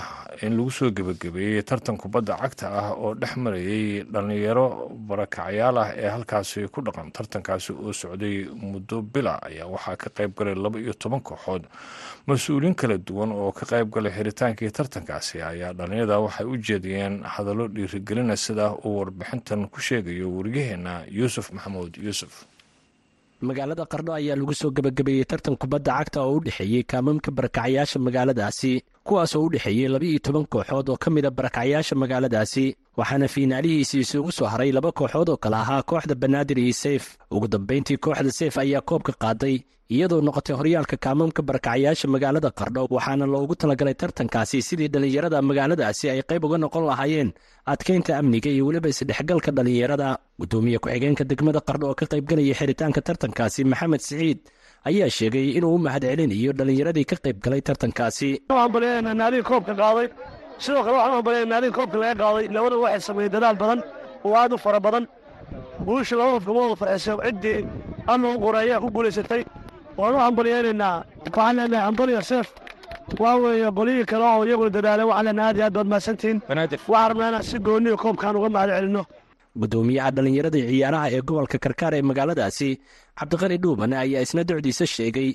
in 0.46 0.52
lagu 0.58 0.70
soo 0.78 0.90
gebagabeeyey 0.96 1.62
tartan 1.70 1.96
kubadda 2.02 2.34
cagta 2.42 2.66
ah 2.80 2.88
oo 2.94 3.14
dhex 3.20 3.32
marayay 3.44 4.04
dhallinyaro 4.12 4.66
barakacyaal 5.08 5.76
ah 5.82 5.88
ee 6.02 6.08
halkaasi 6.14 6.68
ku 6.74 6.80
dhaqan. 6.86 7.08
Tartankaasi 7.16 7.70
oo 7.72 7.92
socday 8.00 8.34
muddo 8.70 9.02
bila 9.02 9.32
ayaa 9.48 9.66
waxaa 9.74 9.96
ka 10.02 10.08
qayb 10.16 10.32
galay 10.38 10.54
laba 10.64 10.78
iyo 10.84 10.92
toban 11.02 11.20
kooxood. 11.28 11.64
Mas'uuliin 12.28 12.74
kala 12.80 12.96
duwan 12.98 13.30
oo 13.32 13.50
ka 13.58 13.64
qayb 13.70 13.88
galay 13.94 14.12
xiritaankii 14.18 14.70
tartankaasi 14.78 15.36
ayaa 15.50 15.72
dhallinyada 15.78 16.20
waxay 16.24 16.46
u 16.46 16.54
jeediyeen 16.66 17.14
hadallo 17.34 17.64
dhiirigelina 17.74 18.36
sida 18.36 18.66
uu 18.86 18.94
warbixintan 19.00 19.66
ku 19.72 19.80
sheegayo 19.80 20.26
wariyaheena 20.36 20.92
yuusuf 21.18 21.50
maxamuud. 21.56 21.92
Yuusuf. 22.06 22.34
Magaalada 23.48 23.84
qardho 23.92 24.12
ayaa 24.18 24.34
lagu 24.40 24.54
soo 24.60 24.70
gebagabeeyey 24.76 25.24
tartan 25.30 25.54
kubadda 25.62 25.92
cagta 25.98 26.18
oo 26.26 26.36
u 26.38 26.40
dhexeeyey 26.46 26.82
kaamamka 26.92 27.30
barakacyaasha 27.30 27.98
magaaladaasi 28.06 28.72
kuwaas 29.08 29.32
oo 29.36 29.44
u 29.46 29.50
dhexeeyey 29.52 29.88
laba-iyo 29.94 30.18
toban 30.26 30.46
kooxood 30.52 30.88
oo 30.92 30.96
ka 31.02 31.08
mida 31.14 31.30
barakacyaasha 31.38 31.94
magaaladaasi 32.02 32.64
waxaana 32.98 33.28
fiinaalihiisii 33.34 34.00
isugu 34.04 34.32
soo 34.38 34.48
haray 34.52 34.70
laba 34.76 34.90
kooxood 34.98 35.28
oo 35.32 35.36
kale 35.42 35.56
ahaa 35.62 35.82
kooxda 35.90 36.14
banaadir 36.22 36.58
iyo 36.58 36.74
seyf 36.84 37.04
ugu 37.34 37.46
dambayntii 37.54 37.96
kooxda 38.04 38.30
seyf 38.40 38.54
ayaa 38.64 38.80
koobka 38.88 39.12
qaaday 39.22 39.56
iyadoo 39.94 40.20
noqotay 40.26 40.54
horyaalka 40.58 40.96
kaamamka 41.04 41.40
barakacyaasha 41.48 42.06
magaalada 42.14 42.50
qardho 42.58 42.82
waxaana 42.96 43.24
loogu 43.32 43.54
talagalay 43.60 43.94
tartankaasi 44.00 44.58
sidii 44.68 44.88
dhallinyarada 44.92 45.38
magaaladaasi 45.48 46.04
ay 46.12 46.20
qayb 46.30 46.44
uga 46.44 46.58
noqon 46.64 46.84
lahaayeen 46.90 47.30
adkeynta 47.72 48.12
amniga 48.20 48.50
iyo 48.54 48.62
weliba 48.68 48.88
isdhexgalka 48.92 49.50
dhallinyarada. 49.56 50.08
Guddoomiye 50.40 50.78
ku-xigeenka 50.82 51.24
degmada 51.30 51.60
qardho 51.68 51.86
oo 51.90 51.94
ka 52.00 52.06
qaybgalaya 52.12 52.54
xiritaanka 52.60 53.00
tartankaasi 53.06 53.60
maxamed 53.70 54.00
siciid 54.08 54.38
ayaa 54.90 55.10
sheegay 55.18 55.46
inuu 55.58 55.74
u 55.76 55.78
mahad 55.86 56.02
celinayo 56.10 56.52
dhallinyaradii 56.58 57.04
ka 57.10 57.16
qayb 57.24 57.38
galay 57.44 57.60
tartankaasi. 57.68 58.30
Naadii 59.20 59.42
koobka 59.50 59.74
qaaday. 59.82 60.08
Sidoo 60.64 60.82
kale 60.84 60.96
waxaan 60.98 61.14
hambalya 61.16 61.44
naadii 61.52 61.72
koobka 61.76 61.96
laga 62.02 62.14
qaaday. 62.22 62.44
Labada 62.54 62.76
waxay 62.84 63.00
sameeyey 63.08 63.30
dadaal 63.34 63.56
badan 63.62 63.80
oo 64.26 64.34
aad 64.40 64.52
u 64.52 64.58
fara 64.64 64.80
badan. 64.86 65.04
Guusha 65.86 66.14
laba 66.20 66.30
qofka 66.36 66.52
ma 66.56 66.60
wada 66.64 66.76
farxisay 66.80 67.16
ciddii 67.26 67.58
alla 68.12 68.26
u 68.34 68.38
qoray 68.44 68.64
ayaa 68.66 68.80
ku 68.84 68.88
guulaysatay 68.94 69.42
waan 69.98 70.14
u 70.14 70.18
hambalyeynaynaa 70.24 70.94
waxaan 71.24 71.56
leenahay 71.58 71.84
hambalya 71.88 72.22
seef. 72.30 72.48
Waa 73.22 73.36
weeye 73.42 73.70
qolihii 73.78 74.04
kale 74.10 74.24
oo 74.24 74.44
iyaguna 74.44 74.70
dadaalay 74.76 75.06
waxaan 75.10 75.26
leenahay 75.26 75.48
aad 75.50 75.56
iyo 75.58 75.64
aad 75.66 75.74
baad 75.76 75.88
mahadsantihiin 75.92 76.38
waxaan 76.48 77.08
rabnaa 77.10 77.28
inaan 77.30 77.42
si 77.50 77.56
gooniya 77.66 77.96
koobkaan 78.02 78.36
uga 78.38 78.48
mahad 78.56 78.70
celinno 78.76 79.02
guddoomiyaha 79.60 80.10
dhallinyarada 80.16 80.58
ciyaaraha 80.70 81.06
ee 81.16 81.20
gobolka 81.28 81.58
karkaar 81.64 81.92
ee 81.98 82.02
magaaladaasi 82.10 82.68
cabdiqani 83.20 83.56
dhuuban 83.64 83.92
ayaa 84.02 84.22
isna 84.26 84.42
docdiisa 84.50 84.84
sheegay 84.94 85.28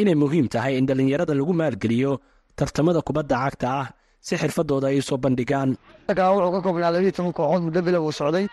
inay 0.00 0.16
muhiim 0.22 0.46
tahay 0.54 0.74
in 0.80 0.86
dhallinyarada 0.88 1.34
lagu 1.40 1.52
maalgeliyo 1.60 2.12
tartamada 2.58 3.00
kubadda 3.08 3.36
cagta 3.44 3.68
ah 3.80 3.86
si 4.26 4.34
xirfadooda 4.42 4.86
ay 4.92 4.98
u 5.00 5.02
soo 5.08 5.16
bandhigaan. 5.24 5.70
Wuxuu 6.08 6.52
ka 6.54 6.60
koobnaa 6.66 6.90
labiiyo 6.94 7.12
toban 7.16 7.32
kooxood 7.38 7.62
muddo 7.66 7.80
bila 7.86 7.98
uu 8.04 8.12
socday. 8.20 8.44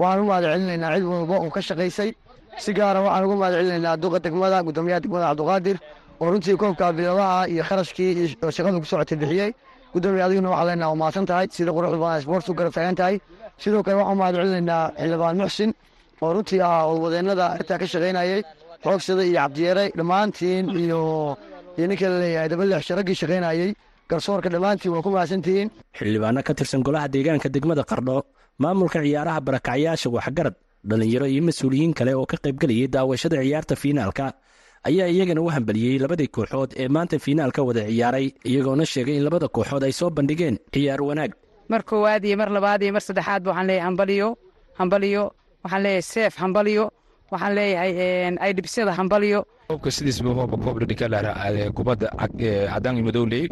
Waxaan 0.00 0.20
u 0.22 0.26
mahad 0.30 0.44
celinaynaa 0.52 0.92
cid 0.96 1.04
walba 1.12 1.36
uu 1.44 1.50
ka 1.56 1.60
shaqaysay. 1.68 2.10
Si 2.64 2.70
gaara 2.78 3.00
waxaan 3.06 3.24
ugu 3.26 3.34
mahad 3.40 3.54
celinaynaa 3.58 3.96
duqa 4.02 4.18
degmada 4.24 4.58
guddoomiyaha 4.66 5.00
degmada 5.04 5.24
cabdiqaadir 5.30 5.76
oo 6.22 6.26
runtii 6.32 6.56
koobka 6.62 6.86
bilabaha 6.98 7.38
iyo 7.52 7.62
kharashkii 7.68 8.10
iyo 8.18 8.50
shaqadu 8.56 8.78
ku 8.82 8.86
socotay 8.92 9.18
bixiyey 9.22 9.50
guddoomiya 9.94 10.24
adiguna 10.26 10.48
waxaa 10.54 10.66
leenaha 10.68 10.88
waa 10.92 11.00
mahadsan 11.02 11.26
tahay 11.30 11.46
sida 11.56 11.70
quruxda 11.76 11.98
badan 12.04 12.20
sports 12.24 12.48
u 12.50 12.54
garab 12.58 12.72
taagan 12.76 12.94
tahay 13.00 13.16
sidoo 13.62 13.82
kale 13.86 13.96
waxaan 14.00 14.18
mahad 14.20 14.34
celinaynaa 14.38 14.82
xildhibaan 15.00 15.36
muxsin 15.42 15.70
oo 16.22 16.30
runtii 16.34 16.60
ah 16.68 16.84
olwadeennada 16.92 17.44
arrintaa 17.54 17.78
ka 17.82 17.86
shaqaynayay 17.92 18.40
xoogsada 18.84 19.22
iyo 19.28 19.34
cabdiyeere 19.40 19.84
dhammaantiin 19.98 20.64
iyo 20.82 21.00
iyo 21.78 21.86
ninka 21.90 22.06
la 22.12 22.18
leeyahay 22.22 22.48
dabalex 22.52 22.84
raggii 22.98 23.16
shaqaynayey 23.22 23.68
garsoorka 24.10 24.48
dhammaantiin 24.54 24.92
waa 24.94 25.02
ku 25.06 25.10
mahadsantihiin 25.16 25.68
xildhibaano 25.98 26.40
ka 26.48 26.52
tirsan 26.58 26.82
golaha 26.86 27.06
deegaanka 27.14 27.48
degmada 27.54 27.82
qardho 27.90 28.16
maamulka 28.62 28.98
ciyaaraha 29.06 29.40
barakacyaasha 29.46 30.08
waxgarad 30.16 30.54
dhallinyaro 30.88 31.26
iyo 31.32 31.42
mas'uuliyiin 31.48 31.92
kale 31.98 32.12
oo 32.20 32.26
ka 32.30 32.36
qaybgelayay 32.44 32.88
daawashada 32.94 33.36
ciyaarta 33.44 33.74
fiinaalka 33.82 34.24
ayaa 34.88 35.08
iyagana 35.14 35.40
u 35.44 35.48
hambaliyey 35.54 35.96
labadii 36.04 36.30
kooxood 36.36 36.70
ee 36.82 36.88
maanta 36.96 37.16
fiinaalka 37.24 37.60
wada 37.68 37.82
ciyaaray 37.90 38.26
iyagoona 38.50 38.84
sheegay 38.92 39.16
in 39.18 39.24
labada 39.26 39.48
kooxood 39.56 39.82
ay 39.88 39.92
soo 40.00 40.10
bandhigeen 40.18 40.56
ciyaar 40.74 41.00
wanaag 41.08 41.32
mar 41.72 41.82
koowaad 41.88 42.22
iyo 42.28 42.36
mar 42.42 42.50
labaad 42.56 42.80
iyo 42.82 42.92
mar 42.96 43.02
saddexaadba 43.08 43.48
waxaan 43.50 43.66
leeyahay 43.68 43.86
hambaliyo 43.88 44.28
hambaliyo 44.78 45.24
waxaan 45.64 45.82
leeyahay 45.82 46.02
seef 46.12 46.32
hambaliyo 46.42 46.84
waxaan 47.32 47.54
leeyahay 47.58 47.92
aydhibsyada 48.46 48.92
hambaliyo 48.98 49.40
koobka 49.68 49.90
sidiisba 49.90 50.30
hooba 50.30 50.56
koob 50.62 50.78
dhadhikalaara 50.80 51.32
kubadda 51.74 52.06
cadaan 52.38 53.02
madowley 53.06 53.48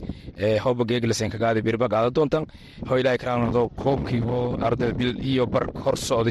hooba 0.64 0.84
geeglasen 0.90 1.30
kagaada 1.30 1.58
birba 1.66 1.88
gaada 1.90 2.10
doontan 2.16 2.46
ho 2.88 2.94
ilaahay 3.00 3.18
karaanado 3.18 3.62
koobkii 3.82 4.22
oo 4.22 4.54
arda 4.62 4.92
bil 4.98 5.18
iyo 5.30 5.46
bar 5.46 5.66
hor 5.84 5.96
socda 5.98 6.30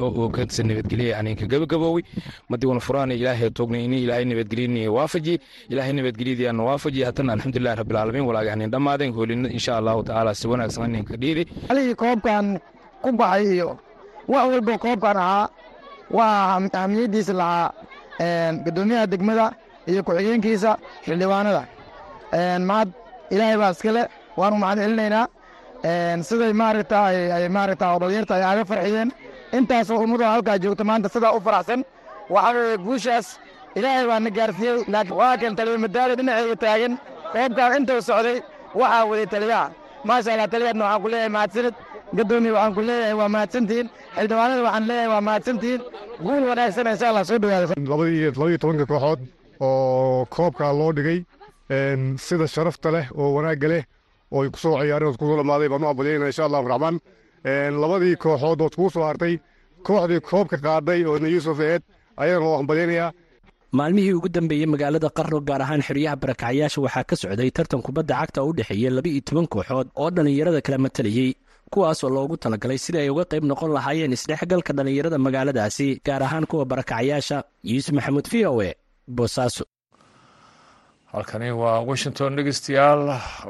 oo 0.00 0.28
kadsa 0.36 0.62
nabadgelye 0.64 1.12
aninka 1.20 1.44
gabagaboowey 1.52 2.02
madiwana 2.48 2.80
furaana 2.80 3.14
ilaahay 3.14 3.50
toogna 3.50 3.78
ini 3.78 4.02
ilaahay 4.08 4.24
nabadgelyani 4.24 4.88
waafaji. 4.88 5.34
Ilaahay 5.68 5.92
nabadgelyadiana 5.92 6.62
waafaji. 6.64 7.00
Hatana 7.04 7.32
alxamdulilahi 7.36 7.76
rabbilcaalamiin 7.80 8.24
walaaga 8.28 8.52
anin 8.56 8.70
dhammaadeen 8.70 9.12
hoolina 9.12 9.48
insha 9.52 9.76
allahu 9.76 10.00
tacaala 10.02 10.34
si 10.34 10.48
wanaagsan 10.48 10.84
aninka 10.88 11.16
dhiidi 11.20 11.44
alihii 11.68 11.94
koobkan 11.94 12.56
ku 13.04 13.12
baxay 13.12 13.52
iyo 13.54 13.76
wax 14.28 14.44
walba 14.52 14.78
koobkan 14.78 15.16
ahaa 15.16 15.48
waa 16.10 16.56
ahmiyadiisa 16.72 17.32
lahaa 17.32 17.68
guddoomiyaha 18.64 19.06
degmada 19.12 19.46
iyo 19.90 20.02
ku-xigeenkiisa 20.06 20.70
xildhibaanada. 21.06 21.62
Mahad 22.68 22.88
ilaahay 23.30 23.56
baa 23.62 23.70
iskale 23.74 24.02
waanu 24.36 24.56
mahad 24.62 24.78
celinaynaa. 24.84 25.26
Siday 26.28 26.52
maaragta 26.52 26.98
ay 27.36 27.48
maaragta 27.48 27.86
dhalinyarta 28.00 28.34
ay 28.38 28.42
aga 28.52 28.64
farxiyeen. 28.64 29.10
Intaasoo 29.52 29.98
ummada 30.04 30.26
halkaa 30.34 30.58
joogta 30.62 30.84
maanta 30.84 31.08
sidaa 31.08 31.32
u 31.36 31.40
faraxsan. 31.40 31.80
Waxaa 32.30 32.52
weeye 32.56 32.76
guushaas 32.86 33.26
ilaahay 33.78 34.06
baa 34.10 34.20
na 34.20 34.30
gaarsiiyey 34.30 34.84
laakiin 34.92 35.16
waa 35.20 35.36
kan 35.40 35.56
taliya 35.56 35.78
madaali 35.84 36.14
dhinaceeda 36.18 36.56
taagan. 36.64 36.92
Qoobkaan 37.32 37.76
intuu 37.78 38.00
socday 38.08 38.38
waxaa 38.80 39.04
waday 39.10 39.26
taliyaha 39.34 39.66
maasha 40.08 40.30
allah 40.32 40.48
taliyahna 40.52 40.84
waxaan 40.84 41.02
ku 41.02 41.08
leeyahay 41.12 41.28
mahadsanid 41.36 41.74
gadoomiye 42.18 42.52
waxaan 42.56 42.74
ku 42.76 42.80
leeyahay 42.88 43.14
waa 43.20 43.28
mahadsantihiin 43.36 43.88
xildhibaanada 44.16 44.62
waxaan 44.66 44.84
leeyahay 44.90 45.10
waa 45.14 45.22
mahadsantihiin 45.28 45.82
guul 46.26 46.42
wanaagsan 46.50 46.86
insha 46.92 47.06
allah 47.10 47.24
soo 47.30 47.38
dhawaada 47.42 47.66
labadii 47.92 48.20
labaiyo 48.38 48.58
tobanka 48.62 48.84
kooxood 48.92 49.20
oo 49.66 50.26
koobkaa 50.36 50.72
loo 50.80 50.90
dhigay 50.98 51.18
sida 52.26 52.46
sharafta 52.54 52.88
leh 52.96 53.06
oo 53.20 53.28
wanaagga 53.36 53.68
leh 53.72 53.82
oo 54.34 54.42
ay 54.44 54.48
ku 54.54 54.58
soo 54.64 54.74
ciyaareen 54.80 55.10
oo 55.10 55.16
ku 55.20 55.24
soo 55.28 55.36
dhamaaday 55.40 55.68
baan 55.72 55.84
u 55.84 55.88
abadiyayna 55.92 56.26
insha 56.32 56.44
allahu 56.48 56.68
raxmaan. 56.72 56.96
Labadii 57.82 58.16
kooxood 58.24 58.60
oo 58.64 58.70
kugu 58.74 58.90
soo 58.94 59.04
hartay 59.08 59.34
kooxdii 59.86 60.20
koobka 60.30 60.56
qaaday 60.66 61.00
oo 61.10 61.18
na 61.22 61.28
yuusuf 61.34 61.58
eed 61.60 61.82
ayagana 62.22 62.46
waa 62.50 62.58
ambadaynayaa 62.62 63.10
maalmihii 63.78 64.12
ugu 64.18 64.28
dambeeyey 64.36 64.66
magaalada 64.74 65.08
qarno 65.18 65.38
gaar 65.48 65.60
ahaan 65.64 65.82
xeryaha 65.88 66.16
barakacyaasha 66.22 66.78
waxaa 66.84 67.04
ka 67.10 67.14
socday 67.22 67.50
tartan 67.56 67.82
kubadda 67.86 68.14
cagta 68.20 68.38
oo 68.42 68.48
u 68.50 68.56
dhexeeya 68.58 68.90
laba 68.96 69.08
iyo 69.12 69.22
toban 69.28 69.46
kooxood 69.54 69.88
oo 70.02 70.08
dhallinyarada 70.14 70.60
kala 70.66 70.78
matalayey 70.84 71.30
kuwaasoo 71.72 72.10
loogu 72.16 72.36
talagalay 72.36 72.78
sidii 72.84 73.00
ay 73.04 73.10
uga 73.14 73.24
qayb 73.32 73.44
noqon 73.50 73.70
lahaayeen 73.76 74.12
isdhexgalka 74.16 74.72
dhallinyarada 74.76 75.18
magaaladaasi 75.26 75.88
gaar 76.06 76.22
ahaan 76.26 76.46
kuwa 76.50 76.64
barakacyaasha 76.70 77.38
yuusuf 77.70 77.94
maxamuud 77.96 78.26
v 78.32 78.34
o 78.52 78.62
e 78.62 78.70
boosaaso 79.16 79.64
halkani 81.14 81.50
waa 81.62 81.78
washington 81.90 82.36
dhegeystayaal. 82.36 83.02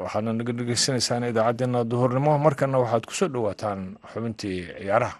Waxaadna 0.03 0.31
naga 0.39 0.53
dhegeysanaysaan 0.59 1.23
idaacaddeenna 1.31 1.79
duhurnimo. 1.91 2.31
Markana 2.45 2.77
waxaad 2.83 3.03
ku 3.09 3.13
soo 3.19 3.29
dhowaataan 3.33 3.79
xubintii 4.13 4.57
ciyaaraha 4.79 5.15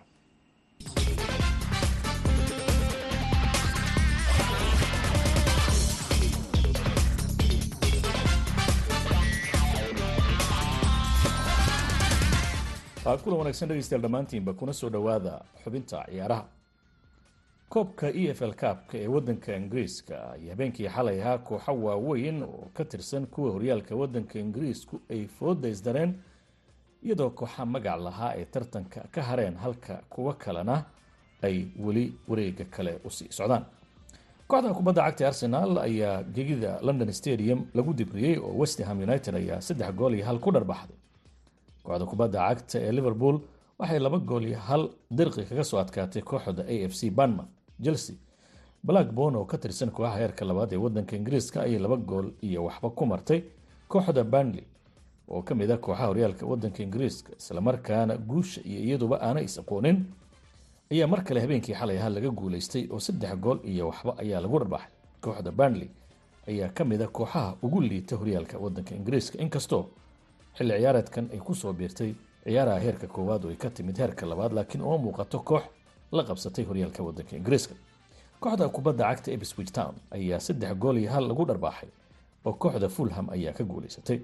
kulan 13.06 13.38
wanaagsan 13.40 13.70
dhegeystayaal 13.70 14.02
dhammaantiinba 14.04 14.54
kuna 14.54 14.74
soo 14.74 14.90
dhowaada 14.90 15.42
xubinta 15.64 16.06
ciyaaraha. 16.10 16.46
Koobka 17.70 18.08
e 18.14 18.24
f 18.34 18.42
l 18.42 18.54
kaabka 18.54 18.98
ee 18.98 19.08
wadanka 19.08 19.56
ingiriiska 19.56 20.38
iyo 20.42 20.50
habeenkii 20.54 20.88
xalay 20.96 21.22
ahaa 21.22 21.38
kooxo 21.38 21.74
waaweyn 21.86 22.44
oo 22.44 22.68
ka 22.74 22.86
tirsan 22.86 23.26
kuwa 23.28 23.52
horyaalka 23.52 23.96
wadanka 23.96 24.40
ingiriisku 24.40 25.02
ay 25.10 25.28
fooda 25.28 25.68
isdareen 25.70 26.12
iyadoo 27.04 27.30
kooxa 27.30 27.66
magac 27.66 28.00
lahaa 28.02 28.30
ay 28.38 28.46
tartanka 28.46 29.02
ka 29.12 29.22
hareen 29.22 29.56
halka 29.56 30.02
kuwo 30.10 30.34
kalena 30.34 30.84
ay 31.42 31.68
weli 31.80 32.14
wareega 32.28 32.66
kale 32.66 33.00
u 33.06 33.10
sii 33.10 33.28
socdaan. 33.30 33.66
Kooxda 34.48 34.74
kubadda 34.74 35.02
cagta 35.04 35.28
arsenaal 35.28 35.78
ayaa 35.78 36.24
gegida 36.24 36.80
london 36.82 37.12
stadium 37.14 37.66
lagu 37.74 37.94
dibriyey 37.94 38.38
oo 38.38 38.54
westham 38.58 39.00
united 39.02 39.36
ayaa 39.36 39.62
saddex 39.62 39.92
gool 39.96 40.14
iyo 40.16 40.26
hal 40.26 40.40
ku 40.40 40.52
dharbaxday 40.52 40.98
kooxda 41.86 42.06
kubadda 42.12 42.40
cagta 42.50 42.78
ee 42.88 42.92
liverpool 42.98 43.36
waxay 43.80 44.00
laba 44.06 44.18
gool 44.30 44.44
iyo 44.50 44.60
hal 44.68 44.84
dirqi 45.18 45.44
kaga 45.50 45.64
soo 45.70 45.80
adkaatay 45.84 46.22
kooxda 46.30 46.64
a 46.68 46.76
f 46.90 46.94
c 47.00 47.10
banmouth 47.18 47.50
chelsea. 47.84 48.16
Blackborn 48.88 49.36
oo 49.36 49.46
ka 49.46 49.58
tirsan 49.58 49.90
kooxaha 49.92 50.18
heerka 50.20 50.46
labaad 50.46 50.74
ee 50.74 50.78
wadanka 50.86 51.16
ingiriiska 51.16 51.58
ayay 51.66 51.80
laba 51.80 51.98
gool 51.98 52.28
iyo 52.42 52.64
waxba 52.68 52.90
ku 52.90 53.06
martay 53.06 53.40
kooxda 53.88 54.24
banley 54.24 54.64
oo 55.28 55.42
ka 55.42 55.56
mid 55.56 55.72
ah 55.72 55.78
kooxaha 55.78 56.08
horyaalka 56.10 56.46
wadanka 56.46 56.84
ingiriiska 56.84 57.32
islamarkaana 57.40 58.18
guusha 58.18 58.62
iyo 58.70 58.80
iyaduba 58.86 59.16
aanay 59.22 59.44
is 59.50 59.58
aqoonin 59.60 59.98
ayaa 60.92 61.08
mar 61.08 61.24
kale 61.24 61.40
habeenkii 61.42 61.74
xalay 61.80 61.98
ahaa 62.00 62.10
laga 62.10 62.30
guulaystay 62.30 62.84
oo 62.92 63.00
saddex 63.00 63.34
gool 63.44 63.60
iyo 63.72 63.88
waxba 63.90 64.12
ayaa 64.24 64.42
lagu 64.42 64.60
dharbaxay 64.60 64.90
kooxda 65.22 65.52
banley 65.52 65.90
ayaa 66.48 66.70
ka 66.78 66.86
mid 66.86 67.02
ah 67.02 67.08
kooxaha 67.18 67.56
ugu 67.66 67.82
liita 67.82 68.16
horyaalka 68.16 68.58
wadanka 68.66 68.92
ingiriiska 68.96 69.36
inkastoo 69.44 69.84
xilli 70.58 70.74
ciyaareedkan 70.80 71.26
ay 71.34 71.40
ku 71.40 71.54
soo 71.56 71.74
biirtay 71.74 72.12
ciyaaraha 72.44 72.80
heerka 72.86 73.08
koowaad 73.08 73.46
oo 73.46 73.50
ay 73.50 73.56
ka 73.64 73.70
timid 73.70 73.98
heerka 73.98 74.26
labaad 74.26 74.54
laakiin 74.54 74.82
uma 74.82 74.98
muuqato 74.98 75.40
koox 75.40 75.64
la 76.12 76.24
qabsatay 76.24 76.66
horyaalka 76.66 77.04
wadanka 77.04 77.36
ingiriiska. 77.38 77.76
Kooxda 78.40 78.70
kubadda 78.70 79.04
cagta 79.10 79.32
ebswich 79.32 79.72
town 79.72 79.96
ayaa 80.12 80.40
saddex 80.40 80.74
gool 80.82 80.98
iyo 80.98 81.12
hal 81.12 81.28
lagu 81.28 81.46
dharbaaxay 81.46 81.90
oo 82.46 82.54
kooxda 82.54 82.90
fulham 82.90 83.30
ayaa 83.30 83.54
ka 83.54 83.64
guulaysatay 83.64 84.20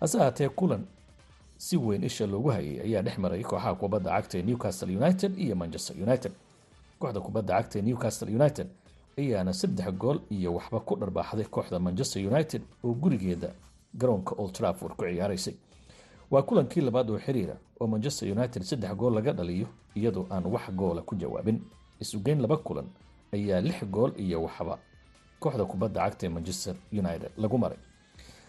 hase 0.00 0.18
ahaatee 0.18 0.48
kulan 0.48 0.84
si 1.58 1.76
weyn 1.76 2.04
isha 2.04 2.26
loogu 2.26 2.48
hayay 2.50 2.80
ayaa 2.80 3.02
dhex 3.02 3.18
maray 3.18 3.42
kooxaha 3.42 3.74
kubadda 3.74 4.10
cagta 4.10 4.38
ee 4.38 4.42
newcastle 4.42 4.96
united 4.96 5.38
iyo 5.38 5.56
manchester 5.56 5.96
united. 6.02 6.32
Kooxda 6.98 7.20
kubadda 7.20 7.54
cagta 7.54 7.78
ee 7.78 7.82
newcastle 7.82 8.34
united 8.34 8.66
ayaana 9.18 9.52
saddex 9.52 9.90
gool 9.94 10.18
iyo 10.30 10.54
waxba 10.54 10.80
ku 10.80 10.96
dharbaaxday 10.96 11.44
kooxda 11.44 11.78
manchester 11.78 12.26
united 12.26 12.62
oo 12.84 12.92
gurigeeda 12.94 13.50
garoonka 13.94 14.34
old 14.38 14.52
trafford 14.52 14.96
ku 14.96 15.04
ciyaaraysay. 15.04 15.54
Waa 16.30 16.42
kulankii 16.42 16.80
labaad 16.80 17.10
oo 17.10 17.18
xiriira 17.18 17.56
oo 17.80 17.86
manchester 17.86 18.32
united 18.32 18.62
saddex 18.62 18.94
gool 18.96 19.14
laga 19.14 19.32
dhaliyo 19.32 19.66
iyadoo 19.94 20.26
aan 20.30 20.44
wax 20.46 20.70
goola 20.70 21.02
ku 21.02 21.14
jawaabin. 21.14 21.60
Isugeyn 22.00 22.40
laba 22.40 22.56
kulan 22.56 22.86
ayaa 23.32 23.60
lix 23.60 23.84
gool 23.84 24.12
iyo 24.18 24.42
waxba. 24.42 24.78
Kooxda 25.40 25.64
kubadda 25.64 26.00
cagta 26.04 26.26
ee 26.26 26.28
manchester 26.30 26.74
united 26.92 27.30
lagu 27.36 27.58
maray. 27.58 27.78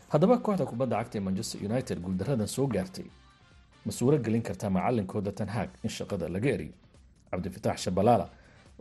Haddaba 0.10 0.38
kooxda 0.38 0.66
kubadda 0.66 0.96
cagta 0.98 1.18
ee 1.18 1.22
manchester 1.22 1.60
united 1.72 2.00
guuldaradan 2.02 2.48
soo 2.48 2.68
gaartay. 2.68 3.06
Ma 3.86 3.92
suuro 3.92 4.18
gelin 4.18 4.42
kartaa 4.42 4.70
macalinkooda 4.70 5.32
tanhaag 5.32 5.70
in 5.84 5.90
shaqada 5.90 6.30
laga 6.30 6.50
eriyo? 6.50 6.74
Cabdifitaax 7.32 7.78
shabalaala 7.84 8.30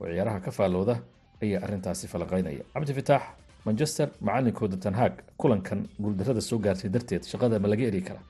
oo 0.01 0.07
ciyaaraha 0.07 0.41
ka 0.41 0.51
faallooda 0.51 0.97
ayaa 1.43 1.63
arintaasi 1.67 2.09
falaqeynaya 2.09 2.65
cabdifitaax 2.75 3.23
manchester 3.67 4.07
macalinkooda 4.27 4.77
tanhaag 4.85 5.15
kulankan 5.41 5.81
guuldarada 6.03 6.41
soo 6.49 6.59
gaartay 6.65 6.91
darteed 6.95 7.23
shaqada 7.33 7.57
ma 7.65 7.69
laga 7.73 7.85
eri 7.91 8.03
karaa 8.09 8.25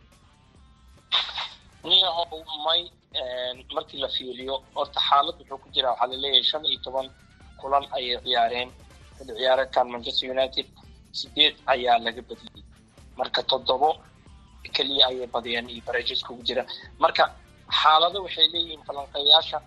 may 2.67 2.81
markii 3.75 4.01
la 4.05 4.09
fiiriyo 4.17 4.55
horta 4.75 5.01
xaalad 5.09 5.37
wuxuu 5.41 5.59
ku 5.63 5.69
jiraa 5.75 5.91
waxaa 5.93 6.07
la 6.13 6.17
leeyahay 6.23 6.43
shan 6.51 6.65
iyo 6.71 6.79
toban 6.85 7.07
kulan 7.61 7.85
ayay 7.97 8.19
ciyaareen. 8.25 8.71
Xilli 9.19 9.33
ciyaareedkan 9.39 9.87
manchester 9.95 10.31
united 10.31 10.67
sideed 11.13 11.55
ayaa 11.73 11.99
laga 12.07 12.23
badiyey 12.29 12.63
marka 13.19 13.43
toddobo 13.51 13.91
keliya 14.77 15.07
ayay 15.11 15.27
badiyeen 15.35 15.69
iyo 15.71 15.83
barajiska 15.87 16.31
ugu 16.33 16.43
jira. 16.49 16.63
Marka 16.99 17.25
xaalado 17.81 18.19
waxay 18.27 18.47
leeyihiin 18.53 18.83
falanqeeyaasha 18.89 19.59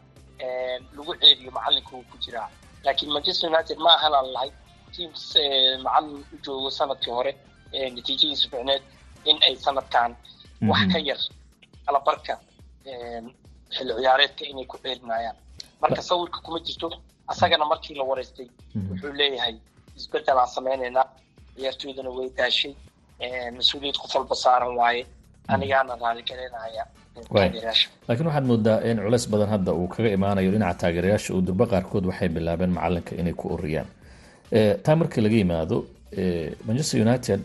lagu 0.98 1.14
ceeliyo 1.22 1.52
macalinka 1.58 1.92
uu 1.98 2.04
ku 2.12 2.18
jiraa. 2.24 2.50
Laakiin 2.86 3.12
manchester 3.16 3.50
united 3.54 3.78
ma 3.86 3.92
ahan 3.98 4.14
aan 4.20 4.28
lahay 4.89 4.95
teams 4.95 5.23
macalin 5.84 6.23
u 6.34 6.38
joogo 6.45 6.69
sannadkii 6.78 7.12
hore 7.17 7.32
natiijadiisu 7.95 8.49
ficneed 8.52 8.82
in 9.30 9.38
ay 9.47 9.56
sanadkan 9.65 10.15
wax 10.69 10.82
ka 10.93 10.99
yar 11.10 11.19
kalabarka 11.86 12.34
xilli 13.75 13.93
ciyaareedka 13.99 14.43
inay 14.52 14.65
ku 14.71 14.78
ceelinayaan 14.84 15.36
marka 15.82 16.02
sawirka 16.02 16.39
kuma 16.45 16.60
jirto 16.65 16.88
asagana 17.32 17.65
markii 17.71 17.95
la 17.99 18.04
wareystay 18.10 18.47
wuxuu 18.89 19.13
leeyahay 19.19 19.56
isbedelaan 19.97 20.47
sameynaynaa 20.56 21.06
ciyaartooydana 21.56 22.10
way 22.17 22.28
daashay 22.38 22.73
mas'uuliyad 23.58 23.97
qof 24.02 24.15
walba 24.15 24.36
saaran 24.36 24.73
waaye 24.80 25.06
anigaana 25.54 25.93
raaligelinaya 26.04 26.84
laakiin 28.08 28.28
waxaad 28.28 28.45
moodaa 28.52 28.80
in 28.89 28.97
culeys 29.04 29.25
badan 29.32 29.49
hadda 29.49 29.71
uu 29.73 29.88
kaga 29.88 30.10
imaanayo 30.17 30.52
dhinaca 30.52 30.78
taageerayaasha 30.82 31.34
uu 31.34 31.41
durbo 31.47 31.65
qaarkood 31.71 32.06
waxay 32.10 32.30
bilaabeen 32.36 32.71
macalinka 32.78 33.15
inay 33.21 33.34
ku 33.34 33.47
uriyaan 33.56 33.88
taa 34.84 34.96
markii 34.96 35.22
laga 35.22 35.36
yimaado 35.36 35.86
manchester 36.68 37.02
united 37.02 37.40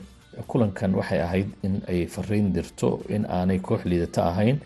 kulankan 0.47 0.95
waxay 0.95 1.21
ahayd 1.23 1.49
in 1.62 1.83
ay 1.88 2.07
fariin 2.07 2.53
dirto 2.53 3.01
in 3.09 3.27
aanay 3.31 3.59
koox 3.59 3.85
liidata 3.85 4.25
ahayn 4.31 4.59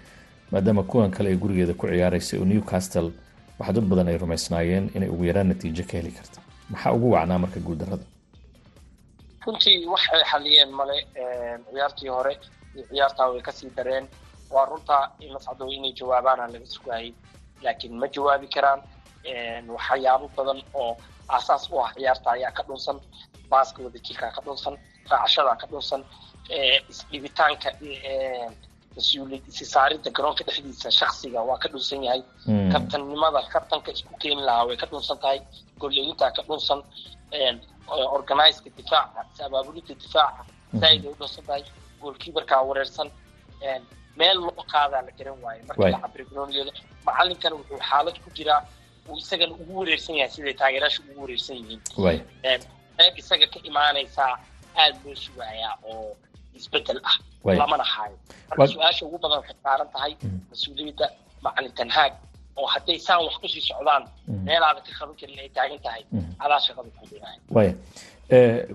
maadaama 0.52 0.82
kulan 0.82 1.10
kale 1.10 1.28
ay 1.30 1.36
gurigeeda 1.36 1.74
ku 1.74 1.86
ciyaaraysay 1.86 2.38
oo 2.40 2.44
newcastle 2.44 3.10
waxa 3.58 3.72
dad 3.72 3.84
badan 3.84 4.08
ay 4.08 4.18
rumaysnaayeen 4.18 4.90
inay 4.94 5.08
ugu 5.08 5.24
yaraan 5.24 5.48
natiijo 5.48 5.84
ka 5.84 5.96
heli 5.98 6.10
karta. 6.10 6.40
Maxaa 6.70 6.92
ugu 6.92 7.10
wacnaa 7.10 7.38
marka 7.38 7.60
guuldarada 7.60 8.04
runtii 9.46 9.86
waxay 9.86 10.22
xaliyeen 10.30 10.70
male 10.70 10.96
ciyaartii 11.72 12.08
hore 12.08 12.38
iyo 12.74 12.84
ciyaartaa 12.90 13.28
way 13.30 13.40
ka 13.42 13.52
sii 13.52 13.70
dareen. 13.76 14.06
Waa 14.50 14.64
runtaa 14.64 15.10
in 15.20 15.32
mascado 15.32 15.66
inay 15.68 15.92
jawaabaana 15.92 16.46
laga 16.46 16.66
sugaayay 16.66 17.12
laakiin 17.62 17.94
ma 17.98 18.08
jawaabi 18.08 18.46
karaan. 18.54 18.80
Waxyaabo 19.68 20.30
badan 20.36 20.62
oo 20.74 20.96
aasaas 21.36 21.64
u 21.72 21.76
ah 21.84 21.90
ciyaarta 21.96 22.28
ayaa 22.36 22.52
ka 22.58 22.62
dhunsan 22.68 22.96
baaska 23.50 23.78
wadajirkaa 23.86 24.30
ka 24.36 24.40
dhunsan 24.46 24.74
raacashadaa 25.10 25.56
ka 25.62 25.66
dhunsan 25.72 26.02
isdhibitaanka 26.92 27.68
mas'uuliyad 28.96 29.44
isisaaridda 29.52 30.10
garoonka 30.16 30.42
dhexdiisa 30.48 30.90
shaksiga 31.00 31.40
waa 31.48 31.58
ka 31.62 31.68
dhunsan 31.72 32.00
yahay. 32.06 32.22
Kabtannimada 32.72 33.40
kabtanka 33.54 33.88
isku 33.96 34.12
keeni 34.22 34.42
lahaa 34.48 34.64
way 34.68 34.76
ka 34.82 34.86
dhunsan 34.92 35.18
tahay 35.22 35.38
golleeyintaa 35.82 36.30
ka 36.36 36.42
dhunsan 36.48 36.80
organizeka 38.16 38.70
difaaca 38.78 39.20
is-abaabulidda 39.34 39.94
difaaca 40.02 40.42
zaaid 40.82 41.02
ay 41.04 41.10
u 41.12 41.14
dhunsan 41.20 41.44
tahay 41.48 41.62
goolkiibarkaa 42.02 42.60
wareersan 42.68 43.08
meel 44.18 44.38
loo 44.46 44.64
qaadaa 44.72 45.02
la 45.06 45.12
garan 45.18 45.38
waayo. 45.44 45.62
Marka 45.68 45.88
la 45.94 45.98
cabiro 46.04 46.24
garooniyada 46.30 46.72
macalinkana 47.06 47.54
wuxuu 47.58 47.78
xaalad 47.90 48.16
ku 48.24 48.28
jiraa 48.36 48.60
uu 49.10 49.16
isagana 49.22 49.52
ugu 49.62 49.72
wareersan 49.80 50.14
yahay 50.20 50.30
siday 50.34 50.54
taageeraasha 50.60 51.00
ugu 51.10 51.20
wareersan 51.22 51.56
yihiin 51.60 51.80
qeyb 52.98 53.14
isaga 53.22 53.46
ka 53.52 53.58
imaanaysaa 53.70 54.32
aada 54.82 54.98
loo 55.04 55.14
sugaayaa 55.24 55.74
oo 55.92 56.16
isbeddel 56.58 57.00
ah 57.10 57.16
lamana 57.60 57.84
haayo 57.94 58.16
marka 58.48 58.66
su'aasha 58.72 59.02
ugu 59.06 59.18
badan 59.22 59.38
waxay 59.40 59.56
saaran 59.64 59.88
tahay 59.94 60.12
mas'uuliyadda 60.50 61.06
macalin 61.44 61.72
tanhaag 61.80 62.12
oo 62.60 62.66
hadday 62.74 62.98
saan 63.06 63.20
wax 63.26 63.34
ku 63.42 63.48
sii 63.52 63.62
socdaan 63.70 64.02
meelaada 64.48 64.80
ka 64.86 64.90
qaban 64.98 65.14
karin 65.20 65.38
ay 65.44 65.48
taagan 65.56 65.80
tahay 65.86 66.02
adaa 66.44 66.60
shaqada 66.66 66.90
ku 66.98 67.04
dhinaaya 67.10 67.38
waya 67.56 67.72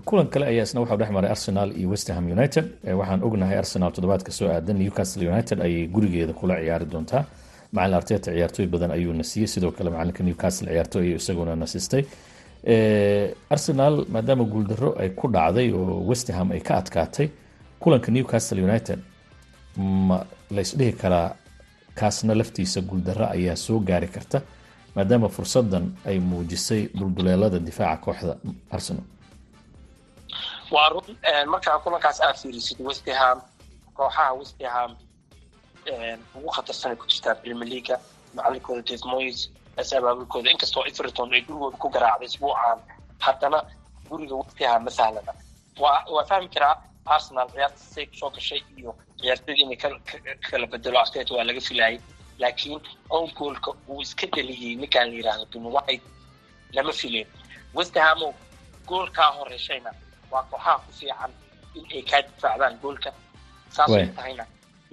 kulan 0.08 0.26
kale 0.32 0.44
ayaa 0.52 0.64
isna 0.68 0.80
waxau 0.82 0.96
dhex 1.00 1.10
maray 1.16 1.30
arsenal 1.36 1.70
iyo 1.78 1.88
westerham 1.92 2.26
united. 2.36 2.64
Waxaan 3.00 3.20
ognahay 3.26 3.58
arsenal 3.62 3.90
toddobaadka 3.96 4.32
soo 4.38 4.48
aadan 4.54 4.76
newcastle 4.82 5.22
united 5.32 5.58
ayay 5.66 5.86
gurigeeda 5.94 6.32
kula 6.40 6.54
ciyaari 6.64 6.86
doontaa 6.92 7.22
macalin 7.74 7.94
arteta 8.00 8.30
ciyaartooy 8.34 8.66
badan 8.74 8.90
ayuu 8.96 9.12
na 9.18 9.24
siiyey 9.30 9.48
sidoo 9.54 9.70
kale 9.76 9.90
macalinka 9.94 10.22
newcastle 10.28 10.68
ciyaartooy 10.72 11.02
ayuu 11.06 11.16
isaguna 11.22 11.56
nasistay. 11.62 12.02
Arsenal 13.54 13.94
maadaama 14.14 14.44
guuldaro 14.52 14.90
ay 15.02 15.10
ku 15.18 15.28
dhacday 15.34 15.68
oo 15.72 16.00
westerham 16.08 16.48
ay 16.52 16.60
ka 16.60 16.74
adkaatay 16.80 17.28
kulanka 17.80 18.08
newcastle 18.12 18.60
united 18.68 18.98
ma 20.08 20.18
laysdhihi 20.56 20.92
karaa 21.02 21.28
kaasna 21.94 22.34
laftiisa 22.34 22.80
guuldaro 22.80 23.26
ayaa 23.36 23.56
soo 23.56 23.78
gaari 23.88 24.08
karta 24.08 24.38
maadaama 24.96 25.28
fursadan 25.28 25.84
ay 26.06 26.18
muujisay 26.18 26.82
dulduleelada 26.98 27.58
difaaca 27.58 28.00
kooxda 28.04 28.34
arsenal. 28.70 29.04
Waa 30.74 30.88
run 30.88 31.04
markaa 31.52 31.78
kulankaas 31.84 32.20
aad 32.20 32.36
fiirisid 32.42 32.78
westerham 32.88 33.38
kooxaha 33.94 34.32
westerham 34.40 34.90
ugu 36.36 36.50
khatarsanay 36.56 36.96
ku 36.96 37.06
jirtaa 37.06 37.34
premier 37.42 37.68
leaga 37.72 37.96
macalinkooda 38.34 38.96
moyes 39.12 39.50
abaabulkooda 39.98 40.50
inkastoo 40.50 40.84
everton 40.90 41.32
ay 41.34 41.40
gurigooda 41.46 41.76
ku 41.82 41.88
garaacday 41.94 42.26
isbuucan 42.28 42.78
haddana 43.26 43.58
guriga 44.08 44.34
westerham 44.40 44.82
ma 44.84 44.90
sahlana 44.98 45.32
waa 46.14 46.24
fahmi 46.30 46.48
karaa 46.54 46.74
arsenal 47.14 47.48
ciyaarta 47.54 47.78
say 47.94 48.06
ku 48.06 48.14
soo 48.20 48.30
gashay 48.36 48.60
iyo 48.78 48.90
ciyaartooyda 49.20 49.62
inay 49.64 49.78
kala 50.50 50.66
bedelo 50.72 50.98
arteta 51.00 51.34
waa 51.34 51.44
laga 51.48 51.60
filayay 51.68 51.96
laakiin 52.38 52.80
own 53.10 53.30
goolka 53.38 53.70
uu 53.88 54.00
iska 54.02 54.26
dhaliyey 54.26 54.74
ninkaan 54.76 55.08
la 55.10 55.14
yidhaahdo 55.18 55.46
bin 55.52 55.66
white 55.74 56.02
lama 56.76 56.92
fileen 56.92 57.28
westerhamo 57.76 58.28
goolkaa 58.88 59.30
horeyshayna 59.38 59.90
waa 60.30 60.42
kooxaha 60.50 60.78
ku 60.84 60.92
fiican 60.98 61.30
in 61.74 61.84
ay 61.96 62.02
kaa 62.10 62.22
difaacdaan 62.22 62.74
goolka 62.82 63.10
saasay 63.76 64.06
tahayna 64.16 64.44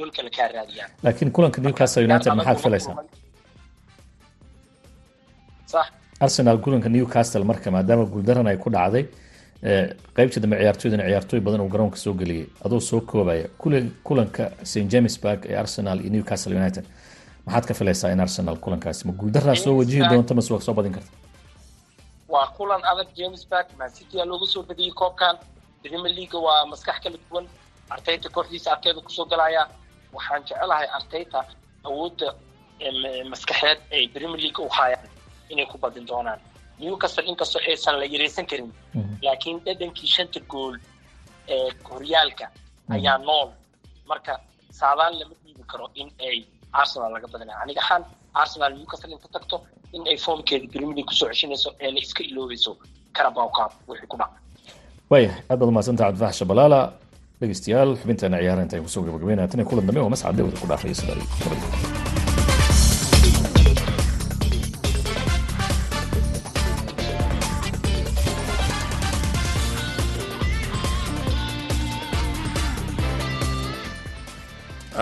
gool 0.01 0.11
kale 0.17 0.29
kaa 0.37 0.47
raadiyaan 0.57 0.91
laakiin 1.03 1.31
kulanka 1.37 1.61
newcastle 1.65 2.03
united 2.09 2.33
maxaad 2.39 2.59
filaysaa? 2.65 2.95
arsenal 6.19 6.57
kulanka 6.63 6.89
newcastle 6.89 7.43
marka 7.43 7.71
maadaama 7.71 8.05
guuldaran 8.13 8.47
ay 8.47 8.57
ku 8.57 8.69
dhacday 8.69 9.05
qaybta 10.17 10.39
dambe 10.43 10.55
ciyaartooydana 10.61 11.03
ciyaartooy 11.09 11.39
badan 11.45 11.61
uu 11.61 11.69
garoonka 11.73 11.97
soo 11.97 12.13
geliyay. 12.13 12.47
Adoo 12.65 12.79
soo 12.79 13.01
koobaya 13.01 13.45
kulanka 14.03 14.43
st 14.63 14.85
james 14.93 15.17
park 15.23 15.45
ee 15.45 15.55
arsenal 15.63 15.99
iyo 16.01 16.09
newcastle 16.15 16.55
united. 16.61 16.85
Maxaad 17.45 17.65
ka 17.67 17.73
filaysaa 17.73 18.11
in 18.11 18.19
arsenal 18.19 18.57
kulankaasi? 18.57 19.07
Ma 19.07 19.13
guuldaraa 19.13 19.55
soo 19.55 19.77
wajihi 19.77 20.09
doonta 20.09 20.33
mase 20.33 20.53
waa 20.53 20.61
soo 20.61 20.73
badin 20.73 20.93
karta? 20.93 21.09
Waa 22.29 22.47
kulan 22.57 22.81
adag 22.91 23.07
james 23.17 23.45
park. 23.45 23.67
Mancity 23.77 24.21
aa 24.21 24.25
looga 24.25 24.45
soo 24.45 24.63
badiyey 24.63 24.91
koobkan. 25.01 25.35
Premier 25.81 26.13
leaga 26.17 26.37
waa 26.47 26.65
maskax 26.65 26.97
kala 27.03 27.17
duwan. 27.29 27.45
Arteta 27.89 28.29
kooxdiisa 28.29 28.71
arteeda 28.71 29.01
ku 29.01 29.09
soo 29.11 29.25
galaya 29.25 29.67
waxaan 30.15 30.41
jecelahay 30.47 30.87
arteta 30.97 31.39
awoodda 31.87 32.27
maskaxeed 33.31 33.79
ay 33.95 34.07
premier 34.13 34.39
league 34.45 34.59
u 34.65 34.69
haayaan 34.77 35.07
inay 35.49 35.65
ku 35.65 35.77
badin 35.77 36.05
doonaan. 36.07 36.39
Newcastle 36.79 37.25
inkastoo 37.31 37.61
aysan 37.69 37.99
la 37.99 38.05
yaraysan 38.05 38.45
karin 38.51 38.69
laakiin 39.21 39.57
dhadhankii 39.65 40.07
shanta 40.15 40.39
gool 40.51 40.75
ee 41.47 41.69
horyaalka 41.89 42.45
ayaa 42.95 43.17
nool. 43.17 43.49
Marka 44.09 44.39
saadaan 44.79 45.13
lama 45.19 45.35
dhiibi 45.43 45.63
karo 45.71 45.89
in 45.95 46.09
ay 46.27 46.37
arsenal 46.73 47.11
laga 47.13 47.27
badinaya 47.33 47.59
aniga 47.63 47.81
ahaan 47.85 48.03
arsenal 48.33 48.71
newcastle 48.77 49.11
inta 49.15 49.27
tagto 49.35 49.57
in 49.93 50.01
ay 50.11 50.17
foomkeeda 50.25 50.67
premier 50.73 50.95
league 50.95 51.09
ku 51.09 51.13
soo 51.19 51.27
ceshinayso 51.31 51.69
eena 51.79 51.99
iska 52.05 52.23
iloobayso 52.23 52.71
carabao 53.15 53.49
cup 53.57 53.71
wixii 53.87 54.07
ku 54.11 54.17
dhaca. 54.21 54.37
Waayahay 55.09 55.41
aad 55.49 55.57
baad 55.59 55.69
umahadsanta 55.69 56.03
cabdifax 56.07 56.33
shabalaala 56.41 56.79
dhegeystayaal 57.41 57.91
xubinteena 58.01 58.41
ciyaara 58.43 58.65
inta 58.65 58.75
ay 58.77 58.83
ku 58.85 58.89
soo 58.93 59.03
gabagabeynaya 59.07 59.51
tan 59.51 59.65
kulan 59.69 59.87
dambe 59.87 60.01
waa 60.03 60.13
mascad 60.15 60.35
dawda 60.37 60.61
ku 60.61 60.67
dhaafaya 60.71 60.95
sidaa 60.99 61.17
nabadgelyo 61.19 62.91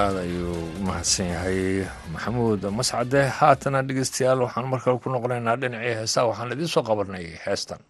aada 0.02 0.20
ayuu 0.26 0.54
u 0.80 0.82
mahadsan 0.88 1.28
yahay 1.34 1.62
maxamuud. 2.14 2.62
Mascade 2.80 3.20
haatana 3.40 3.80
dhegeystayaal 3.88 4.40
waxaan 4.46 4.68
markale 4.74 4.98
ku 5.04 5.10
noqonaynaa 5.14 5.58
dhinacii 5.62 5.96
heesaa 6.00 6.26
waxaan 6.30 6.54
idiin 6.56 6.72
soo 6.76 6.84
qabanay 6.90 7.26
heestan 7.46 7.82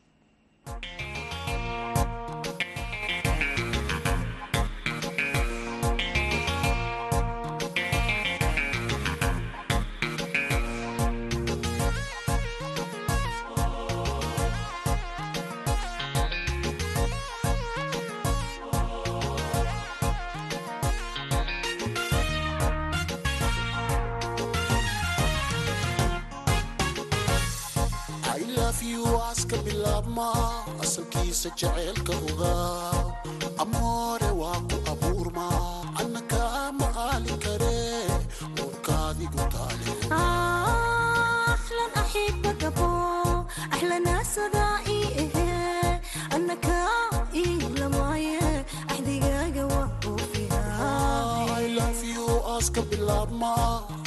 aska 52.69 52.81
bilaabma 52.89 53.51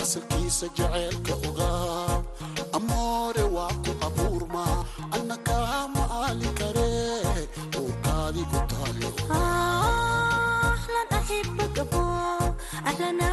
asalkiisa 0.02 0.66
jaceylka 0.78 1.34
ogaa 1.48 2.22
amoore 2.78 3.42
waa 3.54 3.74
ku 3.84 3.90
abuurma 4.06 4.64
annaka 5.16 5.56
ma 5.94 6.02
aali 6.22 6.50
kare 6.58 6.90
taale 8.70 9.10
ajaajina 12.90 13.28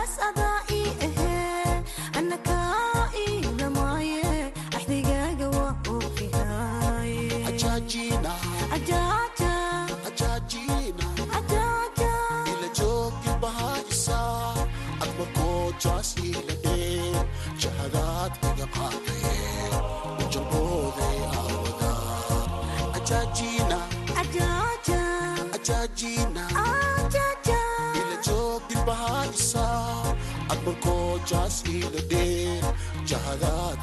adma 30.70 30.82
koojaas 30.86 31.64
ila 31.66 32.02
dhee 32.10 32.62
jahadaad 33.10 33.80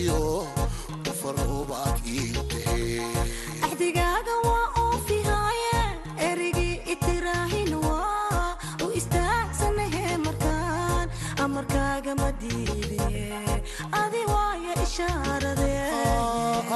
iyo 0.00 0.20
ufaroobaad 1.10 1.96
ii 2.16 2.32
tahee 2.50 3.00